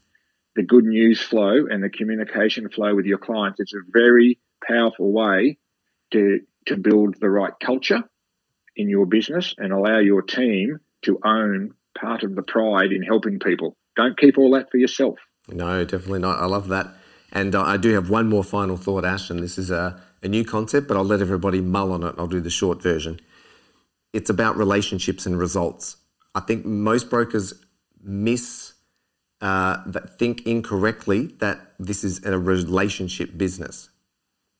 the 0.59 0.65
good 0.65 0.83
news 0.83 1.21
flow 1.21 1.67
and 1.71 1.81
the 1.81 1.89
communication 1.89 2.67
flow 2.67 2.93
with 2.93 3.05
your 3.05 3.17
clients, 3.17 3.61
it's 3.61 3.73
a 3.73 3.79
very 3.93 4.39
powerful 4.67 5.09
way 5.09 5.57
to 6.11 6.41
to 6.65 6.75
build 6.75 7.15
the 7.21 7.29
right 7.29 7.53
culture 7.63 8.03
in 8.75 8.89
your 8.89 9.05
business 9.05 9.55
and 9.57 9.71
allow 9.71 9.99
your 9.99 10.21
team 10.21 10.81
to 11.03 11.17
own 11.23 11.73
part 11.97 12.23
of 12.23 12.35
the 12.35 12.41
pride 12.41 12.91
in 12.91 13.01
helping 13.03 13.39
people. 13.39 13.77
Don't 13.95 14.19
keep 14.19 14.37
all 14.37 14.51
that 14.51 14.69
for 14.69 14.75
yourself. 14.75 15.17
No, 15.47 15.85
definitely 15.85 16.19
not. 16.19 16.39
I 16.39 16.45
love 16.45 16.67
that. 16.67 16.87
And 17.31 17.55
uh, 17.55 17.61
I 17.63 17.77
do 17.77 17.93
have 17.93 18.09
one 18.09 18.27
more 18.27 18.43
final 18.43 18.75
thought, 18.75 19.05
Ash, 19.05 19.29
and 19.29 19.39
this 19.39 19.57
is 19.57 19.71
a, 19.71 20.01
a 20.21 20.27
new 20.27 20.43
concept, 20.43 20.89
but 20.89 20.97
I'll 20.97 21.05
let 21.05 21.21
everybody 21.21 21.61
mull 21.61 21.93
on 21.93 22.03
it. 22.03 22.15
I'll 22.17 22.27
do 22.27 22.41
the 22.41 22.49
short 22.49 22.83
version. 22.83 23.21
It's 24.11 24.29
about 24.29 24.57
relationships 24.57 25.25
and 25.25 25.39
results. 25.39 25.95
I 26.35 26.41
think 26.41 26.65
most 26.65 27.09
brokers 27.09 27.53
miss 28.03 28.73
uh, 29.41 29.77
that 29.85 30.17
think 30.17 30.45
incorrectly 30.45 31.27
that 31.39 31.73
this 31.79 32.03
is 32.03 32.23
a 32.25 32.37
relationship 32.37 33.37
business. 33.37 33.89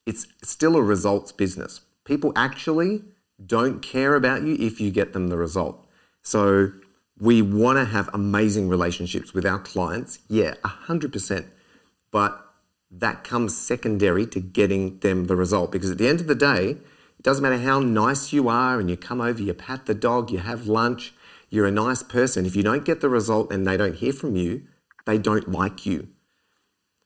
It's 0.05 0.27
still 0.43 0.75
a 0.75 0.81
results 0.81 1.31
business. 1.31 1.81
People 2.05 2.31
actually 2.35 3.03
don't 3.45 3.81
care 3.81 4.15
about 4.15 4.43
you 4.43 4.55
if 4.59 4.79
you 4.81 4.91
get 4.91 5.13
them 5.13 5.27
the 5.27 5.37
result. 5.37 5.85
So 6.21 6.71
we 7.19 7.41
want 7.41 7.77
to 7.77 7.85
have 7.85 8.09
amazing 8.13 8.69
relationships 8.69 9.33
with 9.33 9.45
our 9.45 9.59
clients. 9.59 10.19
Yeah, 10.27 10.55
100%. 10.63 11.45
But 12.11 12.45
that 12.91 13.23
comes 13.23 13.55
secondary 13.55 14.25
to 14.27 14.39
getting 14.39 14.99
them 14.99 15.25
the 15.25 15.35
result 15.35 15.71
because 15.71 15.91
at 15.91 15.97
the 15.97 16.07
end 16.07 16.21
of 16.21 16.27
the 16.27 16.35
day, 16.35 16.77
it 17.19 17.23
doesn't 17.23 17.43
matter 17.43 17.57
how 17.57 17.79
nice 17.79 18.31
you 18.31 18.47
are 18.47 18.79
and 18.79 18.89
you 18.89 18.97
come 18.97 19.21
over, 19.21 19.41
you 19.41 19.53
pat 19.53 19.85
the 19.85 19.93
dog, 19.93 20.31
you 20.31 20.39
have 20.39 20.67
lunch, 20.67 21.13
you're 21.49 21.65
a 21.65 21.71
nice 21.71 22.03
person. 22.03 22.45
If 22.45 22.55
you 22.55 22.63
don't 22.63 22.85
get 22.85 23.01
the 23.01 23.09
result 23.09 23.51
and 23.51 23.65
they 23.65 23.77
don't 23.77 23.95
hear 23.95 24.13
from 24.13 24.35
you, 24.35 24.63
they 25.05 25.17
don't 25.17 25.51
like 25.51 25.85
you. 25.85 26.07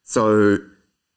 So 0.04 0.58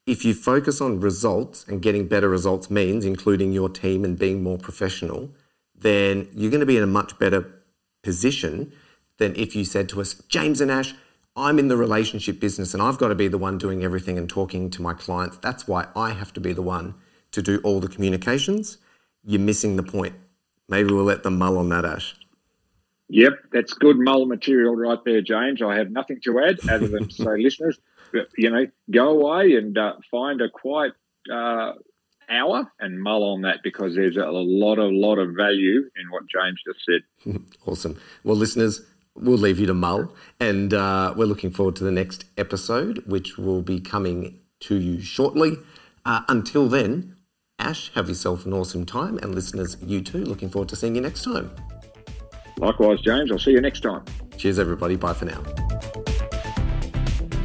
if 0.05 0.23
you 0.23 0.33
focus 0.33 0.79
on 0.79 1.01
results 1.01 1.65
and 1.67 1.81
getting 1.81 2.07
better 2.07 2.29
results 2.29 2.71
means 2.71 3.03
including 3.03 3.51
your 3.51 3.69
team 3.69 4.05
and 4.05 4.17
being 4.17 4.41
more 4.41 4.57
professional, 4.57 5.31
then 5.75 6.29
you're 6.33 6.49
going 6.49 6.61
to 6.61 6.65
be 6.65 6.77
in 6.77 6.83
a 6.83 6.87
much 6.87 7.19
better 7.19 7.53
position 8.03 8.71
than 9.17 9.35
if 9.35 9.55
you 9.55 9.65
said 9.65 9.89
to 9.89 9.99
us, 9.99 10.13
James 10.29 10.61
and 10.61 10.71
Ash, 10.71 10.93
I'm 11.35 11.59
in 11.59 11.67
the 11.67 11.77
relationship 11.77 12.39
business 12.39 12.73
and 12.73 12.81
I've 12.81 12.97
got 12.97 13.09
to 13.09 13.15
be 13.15 13.27
the 13.27 13.37
one 13.37 13.57
doing 13.57 13.83
everything 13.83 14.17
and 14.17 14.29
talking 14.29 14.69
to 14.71 14.81
my 14.81 14.93
clients. 14.93 15.37
That's 15.37 15.67
why 15.67 15.87
I 15.95 16.11
have 16.11 16.33
to 16.33 16.39
be 16.39 16.53
the 16.53 16.61
one 16.61 16.95
to 17.31 17.41
do 17.41 17.59
all 17.63 17.79
the 17.79 17.87
communications. 17.87 18.77
You're 19.23 19.41
missing 19.41 19.75
the 19.75 19.83
point. 19.83 20.15
Maybe 20.69 20.93
we'll 20.93 21.03
let 21.03 21.23
them 21.23 21.37
mull 21.37 21.57
on 21.57 21.69
that, 21.69 21.85
Ash. 21.85 22.15
Yep, 23.09 23.33
that's 23.53 23.73
good 23.73 23.97
mull 23.97 24.25
material 24.25 24.75
right 24.75 24.99
there, 25.05 25.21
James. 25.21 25.61
I 25.61 25.77
have 25.77 25.91
nothing 25.91 26.19
to 26.25 26.39
add 26.39 26.59
other 26.69 26.87
than 26.87 27.07
to 27.07 27.15
say, 27.15 27.37
listeners, 27.37 27.79
you 28.37 28.49
know, 28.49 28.65
go 28.91 29.09
away 29.09 29.55
and 29.55 29.77
uh, 29.77 29.93
find 30.11 30.41
a 30.41 30.49
quiet 30.49 30.93
uh, 31.31 31.73
hour 32.29 32.71
and 32.79 33.01
mull 33.01 33.23
on 33.23 33.41
that 33.41 33.59
because 33.63 33.95
there's 33.95 34.17
a 34.17 34.25
lot, 34.25 34.77
a 34.77 34.85
lot 34.85 35.17
of 35.19 35.35
value 35.35 35.89
in 35.95 36.11
what 36.11 36.23
James 36.27 36.61
just 36.65 36.85
said. 36.85 37.41
awesome. 37.65 37.97
Well, 38.23 38.35
listeners, 38.35 38.85
we'll 39.15 39.37
leave 39.37 39.59
you 39.59 39.67
to 39.67 39.73
mull, 39.73 40.13
and 40.39 40.73
uh, 40.73 41.13
we're 41.15 41.25
looking 41.25 41.51
forward 41.51 41.75
to 41.77 41.83
the 41.83 41.91
next 41.91 42.25
episode, 42.37 43.03
which 43.07 43.37
will 43.37 43.61
be 43.61 43.79
coming 43.79 44.39
to 44.61 44.75
you 44.75 45.01
shortly. 45.01 45.57
Uh, 46.05 46.23
until 46.27 46.67
then, 46.67 47.15
Ash, 47.59 47.91
have 47.95 48.07
yourself 48.09 48.45
an 48.45 48.53
awesome 48.53 48.85
time, 48.85 49.17
and 49.19 49.33
listeners, 49.33 49.77
you 49.81 50.01
too. 50.01 50.23
Looking 50.23 50.49
forward 50.49 50.69
to 50.69 50.75
seeing 50.75 50.95
you 50.95 51.01
next 51.01 51.23
time. 51.23 51.51
Likewise, 52.57 53.01
James. 53.01 53.31
I'll 53.31 53.39
see 53.39 53.51
you 53.51 53.61
next 53.61 53.81
time. 53.81 54.03
Cheers, 54.37 54.59
everybody. 54.59 54.95
Bye 54.95 55.13
for 55.13 55.25
now. 55.25 55.41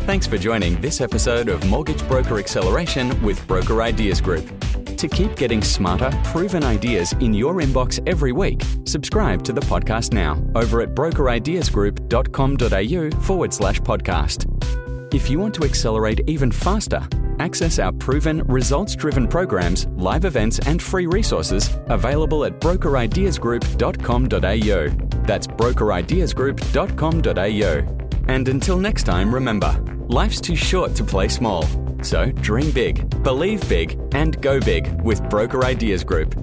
Thanks 0.05 0.27
for 0.27 0.37
joining 0.37 0.81
this 0.81 1.01
episode 1.01 1.48
of 1.48 1.64
Mortgage 1.68 2.07
Broker 2.09 2.38
Acceleration 2.38 3.20
with 3.22 3.46
Broker 3.46 3.83
Ideas 3.83 4.20
Group. 4.20 4.51
To 4.96 5.09
keep 5.09 5.37
getting 5.37 5.62
smarter, 5.62 6.11
proven 6.25 6.64
ideas 6.64 7.12
in 7.14 7.35
your 7.35 7.55
inbox 7.55 8.01
every 8.09 8.33
week, 8.33 8.62
subscribe 8.85 9.42
to 9.44 9.53
the 9.53 9.61
podcast 9.62 10.12
now 10.12 10.42
over 10.55 10.81
at 10.81 10.94
brokerideasgroup.com.au 10.94 13.20
forward 13.20 13.55
slash 13.55 13.81
podcast. 13.81 15.14
If 15.14 15.29
you 15.29 15.38
want 15.38 15.55
to 15.55 15.64
accelerate 15.64 16.20
even 16.29 16.51
faster, 16.51 17.07
access 17.42 17.78
our 17.78 17.92
proven, 17.92 18.42
results 18.44 18.96
driven 18.96 19.26
programs, 19.26 19.87
live 19.96 20.24
events, 20.24 20.59
and 20.61 20.81
free 20.83 21.07
resources 21.07 21.70
available 21.87 22.44
at 22.44 22.61
brokerideasgroup.com.au. 22.61 25.26
That's 25.26 25.46
brokerideasgroup.com.au. 25.46 28.33
And 28.33 28.48
until 28.48 28.78
next 28.78 29.05
time, 29.05 29.35
remember 29.35 29.78
life's 30.09 30.40
too 30.40 30.57
short 30.57 30.94
to 30.94 31.05
play 31.05 31.28
small. 31.28 31.66
So 32.02 32.33
dream 32.33 32.70
big, 32.72 33.22
believe 33.22 33.66
big, 33.68 33.98
and 34.12 34.40
go 34.40 34.59
big 34.61 35.02
with 35.02 35.22
Broker 35.28 35.64
Ideas 35.64 36.05
Group. 36.05 36.35